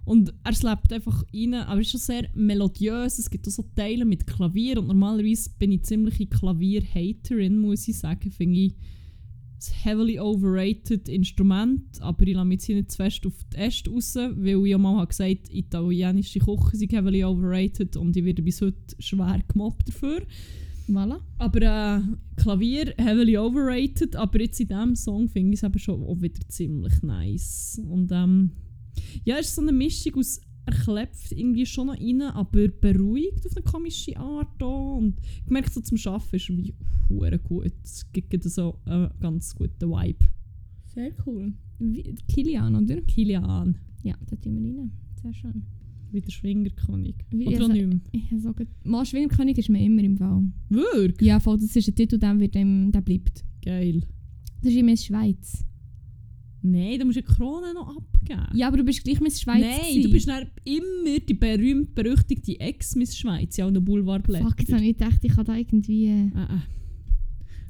[0.08, 3.18] Und er slappt einfach rein, aber ist schon sehr melodiös.
[3.18, 7.98] Es gibt auch so Teile mit Klavier und normalerweise bin ich ziemlich Klavier-Haterin, muss ich
[7.98, 8.30] sagen.
[8.30, 13.26] Finde ich ein heavily overrated Instrument, aber ich lasse mich jetzt hier nicht zu fest
[13.26, 17.94] auf die Äste raus, weil ich ja mal habe gesagt italienische Küche sind heavily overrated
[17.98, 20.22] und ich werde bis heute schwer gemobbt dafür.
[20.88, 21.20] Voilà.
[21.36, 22.00] Aber äh,
[22.36, 26.40] Klavier heavily overrated, aber jetzt in diesem Song finde ich es eben schon auch wieder
[26.48, 27.78] ziemlich nice.
[27.86, 28.52] Und ähm,
[29.24, 33.56] Ja, es ist so eine Mischung aus erklepft irgendwie schon noch rein, aber beruhigt auf
[33.56, 34.98] eine komische Art auch.
[34.98, 36.74] Und ich merke so zum Arbeiten ist wie
[37.08, 37.72] hure gut.
[37.82, 40.26] Es gibt so einen ganz guten Vibe.
[40.94, 41.52] Sehr cool.
[41.78, 43.00] Wie, Kilian, oder?
[43.02, 44.92] Kilian, Ja, da tun wir rein.
[45.22, 45.62] Sehr schön.
[46.10, 47.14] wie der Schwingerkönig.
[47.30, 48.00] Wie- Oder also- auch nicht mehr.
[48.12, 48.68] Ich gut.
[48.84, 50.42] Mal Schwingerkönig ist mir immer im Fall.
[50.70, 51.28] Wirklich?
[51.28, 53.44] Ja, voll, das ist ein Titel, der, wird dem, der bleibt.
[53.62, 54.00] Geil.
[54.62, 55.64] Das ist immer Miss Schweiz.
[56.62, 58.42] Nein, da musst du die Krone noch abgeben.
[58.54, 59.60] Ja, aber du bist gleich Miss Schweiz.
[59.60, 60.02] Nein, gewesen.
[60.02, 64.44] du bist dann immer die berühmt berüchtigte Ex-Miss Schweiz, ja, auch eine Boulevardblätter.
[64.44, 66.06] Fuck, jetzt habe ich gedacht, ich kann da irgendwie...
[66.08, 66.62] äh, Ah, ah.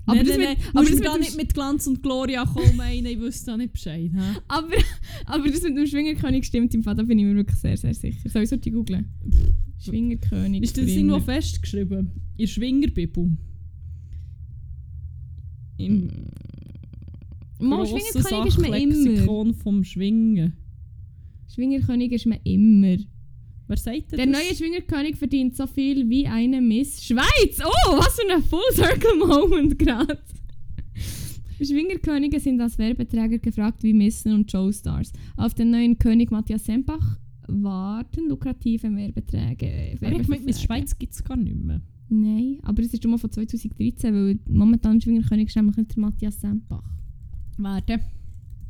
[0.06, 2.46] Aber nein, das nein, mit- aber das du da mit nicht mit Glanz und Gloria
[2.46, 4.10] kommen, ich wüsste da nicht Bescheid.
[4.48, 4.68] Aber,
[5.26, 7.92] aber das mit dem Schwingerkönig stimmt im Fall, da bin ich mir wirklich sehr, sehr
[7.92, 8.26] sicher.
[8.30, 9.04] Soll ich die googlen?
[9.78, 10.62] Schwingerkönig.
[10.62, 11.98] Ist das irgendwo festgeschrieben?
[12.38, 13.36] In der Schwingerbibel?
[15.76, 16.10] Im
[17.58, 19.54] Mal Schwingerkönig ist man immer.
[19.54, 20.52] Vom Schwingen.
[21.52, 22.96] Schwingerkönig ist man immer.
[23.66, 24.42] Wer sagt denn Der das?
[24.42, 27.60] neue Schwingerkönig verdient so viel wie eine Miss Schweiz.
[27.64, 30.18] Oh, was für ein Full Circle Moment gerade.
[31.60, 35.12] Schwingerkönige sind als Werbeträger gefragt wie Missen und Showstars.
[35.36, 39.66] Auf den neuen König Matthias Sempach warten lukrative Werbeträge.
[39.66, 40.58] Aber ich meine, Werbeverträge.
[40.58, 41.80] Schweiz gibt es gar nicht mehr.
[42.08, 46.40] Nein, aber es ist schon mal von 2013, weil momentan Schwingerkönig ist nämlich der Matthias
[46.40, 46.84] Sempach.
[47.58, 48.00] Denn?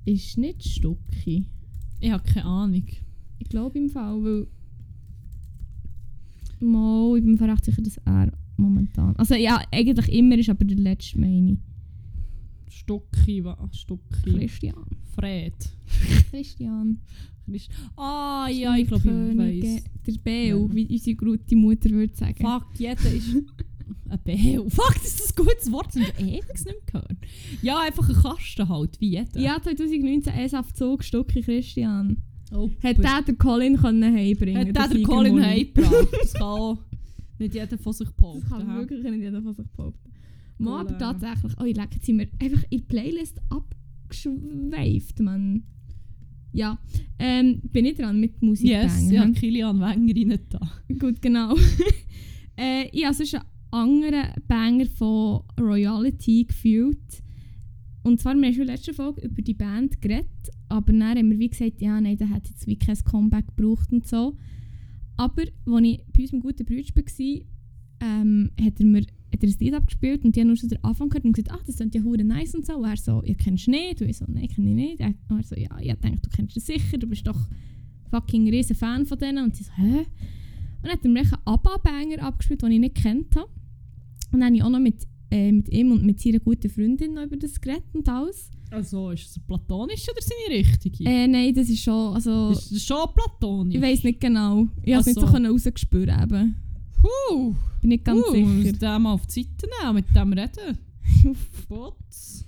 [0.04, 1.46] Ist nicht Stucki.
[2.00, 2.86] Ich habe keine Ahnung.
[3.38, 4.46] Ich glaube im Fall, weil.
[6.60, 9.14] Mo, ich bin mir recht sicher, dass er momentan.
[9.16, 11.58] Also ja, eigentlich immer ist aber der letzte, meine ich.
[12.68, 13.78] Stucki, was?
[13.78, 14.32] Stucki.
[14.32, 14.84] Christian.
[15.14, 15.54] Fred.
[16.30, 17.00] Christian.
[17.44, 19.84] Christ ah ja, ich glaube, ich weiß.
[20.06, 22.36] Der Beo, wie unsere gute Mutter würde sagen.
[22.40, 23.36] Fuck, jeder ist
[24.08, 24.68] ein Beo.
[24.68, 27.16] Fuck, das ist ein gutes Wort, das haben wir ewig nicht gehört.
[27.62, 29.38] Ja, einfach ein Kasten halt, wie jeder.
[29.38, 32.22] Ja, 2019 erst auf Zug, Stucki Christian.
[32.52, 36.08] oh, Hat der den Colin können heimbringen hat der den Colin heimgebracht?
[36.22, 36.78] Das kann
[37.38, 38.40] nicht jeder von sich behaupten.
[38.48, 38.78] Das kann hä?
[38.78, 40.10] wirklich nicht jeder von sich behaupten.
[40.58, 40.98] Mal aber äh.
[40.98, 45.62] tatsächlich, oh, ich leck, jetzt sind wir einfach in die Playlist abgeschweift, man.
[46.50, 46.78] Ja,
[47.18, 50.60] ähm, bin ich dran mit Musik Yes, ja, Kilian Wenger rein da.
[50.98, 51.54] Gut, genau.
[52.56, 53.36] äh, ich habe sonst
[53.70, 57.22] anderen Banger von Royalty gefühlt.
[58.02, 60.28] Und zwar, wir haben schon in der letzten Folge über die Band geredet,
[60.68, 63.92] aber dann haben wir wie gesagt, ja, nein, der hat jetzt wie kein Comeback gebraucht
[63.92, 64.36] und so.
[65.16, 67.40] Aber als ich bei unserem guten Bruder war,
[68.00, 69.02] ähm, hat er mir
[69.32, 71.54] hat er ein Lied abgespielt und die haben nur so den Anfang gehört und gesagt,
[71.54, 72.76] ach, das klingt ja hure nice und so.
[72.76, 74.00] Und er so, ihr kennt es nicht?
[74.00, 75.00] Und ich so, nein, kenne ich nicht.
[75.00, 77.38] Und er so, ja, ich denke, du kennst es sicher, du bist doch
[78.10, 79.44] fucking riesen Fan von denen.
[79.44, 79.98] Und sie so, hä?
[79.98, 80.06] Und
[80.82, 83.50] dann hat er mir einen ABBA-Banger abgespielt, den ich nicht kennt habe.
[84.32, 87.14] Und dann habe ich auch noch mit, äh, mit ihm und mit seiner guten Freundin
[87.14, 88.50] noch über das geredet und alles.
[88.70, 91.04] Also, ist es eine platonische oder seine richtige?
[91.04, 93.74] Äh, nein, das ist schon, also, ist das schon platonisch?
[93.74, 94.68] ich weiß nicht genau.
[94.82, 95.32] Ich habe es nicht so so.
[95.32, 96.56] können rausgespürt eben.
[97.00, 98.46] Puh, Bin nicht ganz uh, sicher.
[98.46, 100.78] muss den mal auf die Seite nehmen, mit dem reden.
[101.68, 102.44] Bots.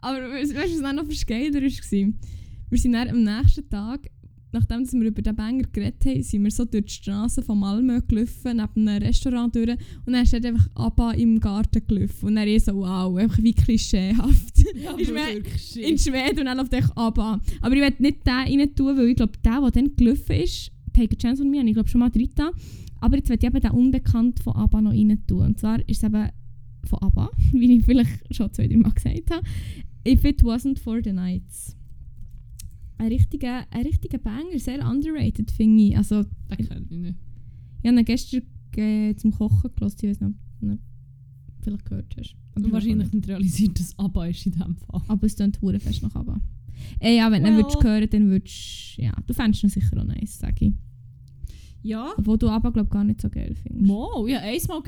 [0.00, 2.12] Aber weißt du, was dann noch für Skater war?
[2.70, 4.10] Wir sind dann am nächsten Tag,
[4.54, 8.00] nachdem wir über den Banger geredet haben, sind wir so durch die Straße von Malmö
[8.08, 9.70] gelaufen, neben einem Restaurant durch.
[10.06, 12.26] Und dann dort einfach Abba im Garten gelaufen.
[12.28, 14.64] Und dann ist so, wow, einfach wie klischeehaft.
[14.82, 15.76] Ja, mir- wirklich.
[15.82, 17.40] In Schweden und dann läuft echt Abba.
[17.60, 20.70] Aber ich werde nicht den rein tun, weil ich glaube, der, der dann gelaufen ist,
[20.92, 22.30] Take a Chance on Me, habe ich glaube schon mal drin.
[23.00, 25.40] Aber jetzt werde ich eben den Unbekannt von Abba noch rein tun.
[25.46, 26.28] Und zwar ist es eben
[26.88, 29.42] von Abba, wie ich vielleicht schon zwei, drei Mal gesagt habe.
[30.06, 31.76] If It Wasn't For The Nights.
[33.04, 35.96] Ein richtiger, ein richtiger Banger, sehr underrated, finde ich.
[35.96, 37.18] Also, Den kenne ich nicht.
[37.82, 38.42] ich habe ihn gestern
[38.76, 40.78] äh, zum Kochen gelassen, ich weiß nicht, ob du ihn
[41.60, 42.34] vielleicht gehört hast.
[42.54, 45.02] Aber wahrscheinlich nicht realisiert, dass ABBA ist in diesem Fall.
[45.08, 46.40] aber es klingt hure fest nach Abba.
[46.98, 47.64] Äh, ja, wenn du ihn Well.
[47.64, 50.72] würdest hören, dann würdest ja, du fändest ihn sicher auch nice, sage ich.
[51.82, 52.12] Ja.
[52.16, 53.86] Obwohl du Abba, glaube gar nicht so geil findest.
[53.86, 54.82] Mo, ja, einmal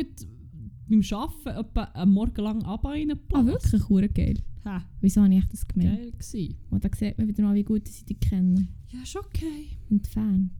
[0.89, 3.35] beim Arbeiten etwa einen Morgen lang ABBA reingepasst.
[3.35, 3.89] Ah, wirklich?
[3.91, 4.39] Hure geil.
[4.67, 5.97] Ha, Wieso habe ich echt das gemerkt?
[5.99, 6.55] geil gewesen.
[6.71, 8.69] Und da sieht man wieder mal, wie gut sie die kennen.
[8.93, 9.69] Ja, ist okay.
[9.91, 10.51] Entfernt.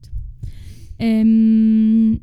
[0.99, 2.21] Ähm,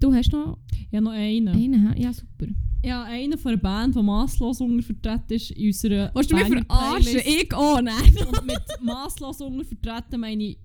[0.00, 0.58] du hast noch
[0.90, 1.48] Ja, noch einen.
[1.48, 1.94] einen?
[1.96, 2.46] Ja, super.
[2.84, 7.18] Ja, einer von einer Band, die masslos untervertreten ist in unserer Willst du mich verarschen?
[7.24, 7.94] Ich auch, nein.
[8.28, 10.58] Und mit masslos untervertreten meine ich,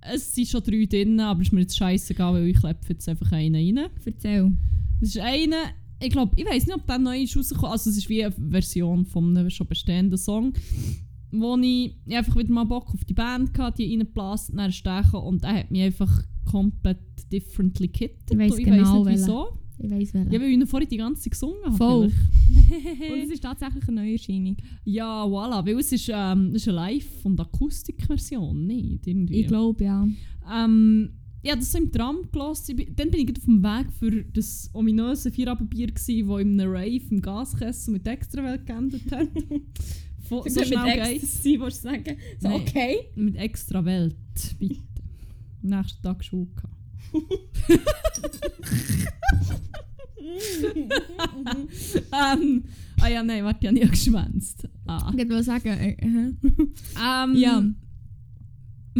[0.00, 3.08] es sind schon drei drin, aber es ist mir jetzt scheißegal, weil ich klepfe jetzt
[3.08, 3.90] einfach einen rein.
[4.04, 4.50] Erzähl.
[5.00, 5.56] Es ist einer,
[6.00, 7.72] ich glaube, ich weiß nicht, ob der neu ist rausgekommen.
[7.72, 10.52] Also es ist wie eine Version von einem schon bestehenden Song,
[11.32, 15.44] wo ich einfach wieder mal Bock auf die Band hatte, die reingeblasen, dann stechen und
[15.44, 16.98] er hat mich einfach komplett
[17.30, 18.30] differently gekittet.
[18.30, 19.58] Ich weiss Und genau weiss nicht wieso.
[19.80, 20.32] Ich weiss welchen.
[20.32, 21.76] Ja, weil ich ihn vorhin die ganze Zeit gesungen habe.
[21.76, 22.06] Voll.
[23.12, 24.56] Und es ist tatsächlich eine Neuerscheinung.
[24.84, 29.06] ja, voilà, weil es ist, ähm, es ist eine Live- und Akustikversion, nicht?
[29.06, 29.40] Irgendwie.
[29.42, 30.06] Ich glaube, ja.
[30.52, 31.10] Ähm,
[31.42, 32.76] ja, das so im Tram gelassen.
[32.96, 37.22] Dann bin ich auf dem Weg für das ominöse Vierabendbier, das in einem Rave im
[37.22, 39.28] Gaskessel mit Extrawelt geendet hat.
[40.28, 41.42] Von, so schnell geht's.
[41.42, 42.16] sein, willst du sagen?
[42.38, 42.60] So, Nein.
[42.60, 42.96] okay.
[43.14, 44.16] Mit Extrawelt,
[44.58, 44.82] bitte.
[45.62, 46.48] Nächsten Tag Schule
[52.12, 52.64] ähm,
[53.00, 54.68] ah ja, nein, warte, ich habe nie geschwänzt.
[54.86, 55.10] Ah.
[55.16, 56.34] Ich wollte sagen, äh, äh.
[57.02, 57.64] Ähm, Ja.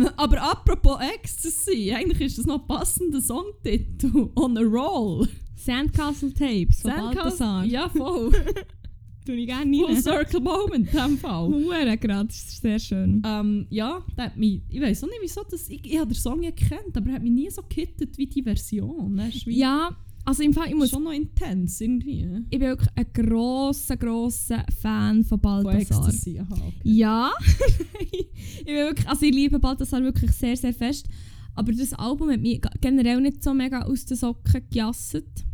[0.17, 4.31] Aber apropos Ecstasy, eigentlich ist das noch ein passender Songtitel.
[4.37, 5.29] On a Roll.
[5.57, 7.65] Sandcastle Tapes von Sandcastle- Balthasar.
[7.65, 8.33] Ja, voll.
[9.29, 10.03] tue ich gerne Full rein.
[10.03, 11.49] Circle Moment in diesem Fall.
[11.49, 13.23] Hure gerade, das ist sehr schön.
[13.27, 16.15] Ähm, ja, der hat mich, ich weiß auch nicht, wieso das, ich, ich habe den
[16.15, 19.19] Song ja gekannt, aber er hat mich nie so gehittet wie die Version.
[19.19, 20.91] Er ist wie Ja, also im Fall, ich muss...
[20.91, 22.27] schon noch intens irgendwie.
[22.51, 26.07] Ich bin wirklich ein grosser, grosser Fan von Von Balthasar.
[26.09, 26.81] Ecstasy, aha, okay.
[26.85, 27.31] Ja,
[28.11, 31.07] ich bin wirklich, also ich liebe Balthasar wirklich sehr, sehr fest.
[31.55, 35.45] Aber das Album hat mich generell nicht so mega aus den Socken gejasset.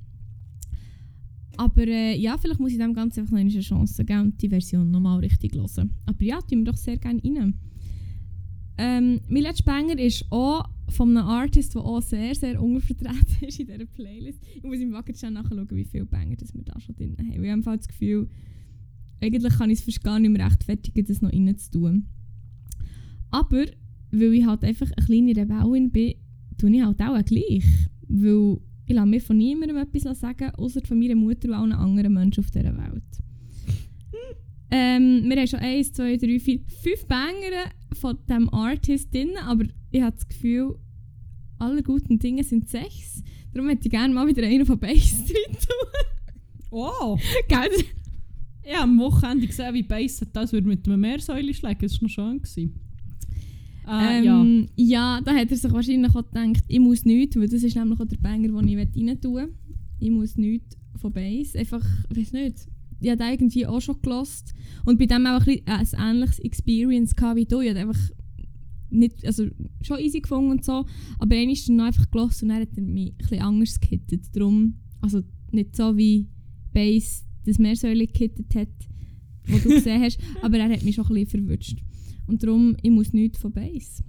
[1.57, 4.49] Aber äh, ja, vielleicht muss ich dem Ganzen einfach noch eine Chance geben und die
[4.49, 5.95] Version nochmal richtig hören.
[6.07, 7.55] Aber ja, tun wir doch sehr gerne rein.
[8.77, 13.67] Ähm, letzter Banger ist auch von einem Artist, der auch sehr, sehr untervertreten ist in
[13.67, 14.41] dieser Playlist.
[14.55, 17.45] Ich muss im Wagen schon nachschauen, wie viele Banger das wir da schon drin haben.
[17.45, 18.29] Ich habe das Gefühl,
[19.21, 22.07] eigentlich kann ich es fast gar nicht mehr rechtfertigen, das noch rein zu tun.
[23.31, 23.65] Aber,
[24.11, 26.15] weil ich halt einfach eine kleine Rebellin bin,
[26.59, 27.65] tue ich halt auch gleich.
[28.09, 32.13] Weil ich lasse mir von niemandem etwas sagen, außer von meiner Mutter und allen anderen
[32.13, 33.03] Menschen auf dieser Welt.
[34.71, 39.65] ähm, wir haben schon 1, 2, 3, 4, 5 Banger von diesem Artist drin, aber
[39.91, 40.77] ich habe das Gefühl,
[41.59, 43.23] alle guten Dinge sind sechs.
[43.53, 46.71] Darum hätte ich gerne mal wieder einen von Bass drin tun.
[46.71, 47.17] Oh!
[47.49, 47.85] Gell?
[48.65, 51.79] Ich habe am Wochenende gesehen, wie Bass hat das würde mit einem Meersäule schlagen.
[51.81, 52.39] Das war noch schön.
[52.39, 52.81] Gewesen.
[53.87, 54.41] Äh, ja.
[54.41, 55.21] Ähm, ja.
[55.21, 58.07] da hat er sich wahrscheinlich auch gedacht, ich muss nichts, weil das ist nämlich auch
[58.07, 59.55] der Banger, den ich rein tun will.
[60.01, 61.55] Ich muss nichts von Bass.
[61.55, 62.67] Einfach, ich weiß nicht,
[63.05, 67.37] ich habe irgendwie auch schon gelost und bei dem auch ein, ein ähnliches Experience gehabt
[67.37, 67.61] wie du.
[67.61, 68.01] Ich habe einfach
[68.91, 69.47] nicht, also
[69.83, 70.85] schon easy gefunden und so,
[71.19, 73.81] aber einmal ist er noch einfach gelost und dann hat er mich ein bisschen anders
[73.81, 74.25] gehittet.
[74.35, 76.29] Darum, also nicht so wie
[76.73, 78.69] Bass das Meersäule gehittet hat,
[79.47, 81.79] wo du gesehen hast, aber er hat mich schon ein bisschen verwünscht.
[82.27, 84.03] Und darum, ich muss nichts von Bass.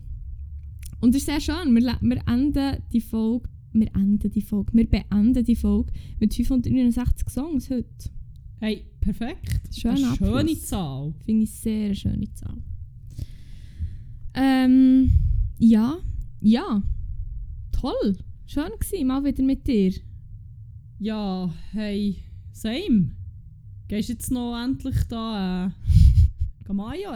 [1.01, 1.75] Und es ist sehr schön.
[1.75, 7.29] Wir, wir enden die Folge, wir enden die Folge, wir beenden die Folge mit 569
[7.29, 8.09] Songs heute.
[8.59, 9.59] Hey, perfekt.
[9.75, 10.59] Schöner Eine schöne.
[10.59, 11.13] Zahl.
[11.25, 12.57] Finde ich sehr eine schöne Zahl.
[14.33, 15.11] Ähm,
[15.59, 15.97] ja,
[16.41, 16.81] ja.
[17.71, 18.17] Toll.
[18.45, 19.93] Schön gewesen, mal wieder mit dir.
[20.99, 22.17] Ja, hey,
[22.51, 23.11] same.
[23.87, 25.69] Gehst jetzt noch endlich da äh,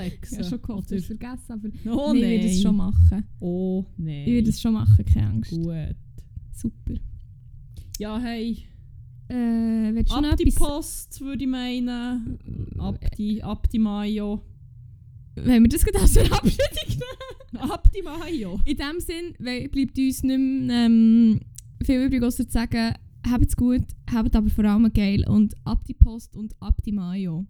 [0.05, 0.37] Ich exen?
[0.39, 2.29] habe schon gehofft, du hast vergessen, aber Oh ich nein.
[2.31, 3.23] werde es schon machen.
[3.39, 4.23] Oh nein.
[4.27, 5.51] Ich werde es schon machen, keine Angst.
[5.51, 5.95] Gut.
[6.51, 6.93] Super.
[7.97, 8.57] Ja, hey.
[9.29, 10.51] Äh, willst Ab die.
[10.51, 12.39] Post, würde ich meinen.
[12.79, 14.41] Ab die, ab die Mayo.
[15.35, 17.61] Wenn wir das gerade als Verabschiedung nehmen?
[17.71, 18.59] Ab die Mayo.
[18.65, 21.39] In dem Sinn bleibt uns nicht mehr ähm,
[21.83, 22.93] viel übrig, außer zu sagen,
[23.29, 27.45] habt's gut, habt aber vor allem geil und ab die Post und ab die Mayo.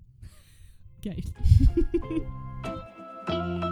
[1.02, 1.24] Geil.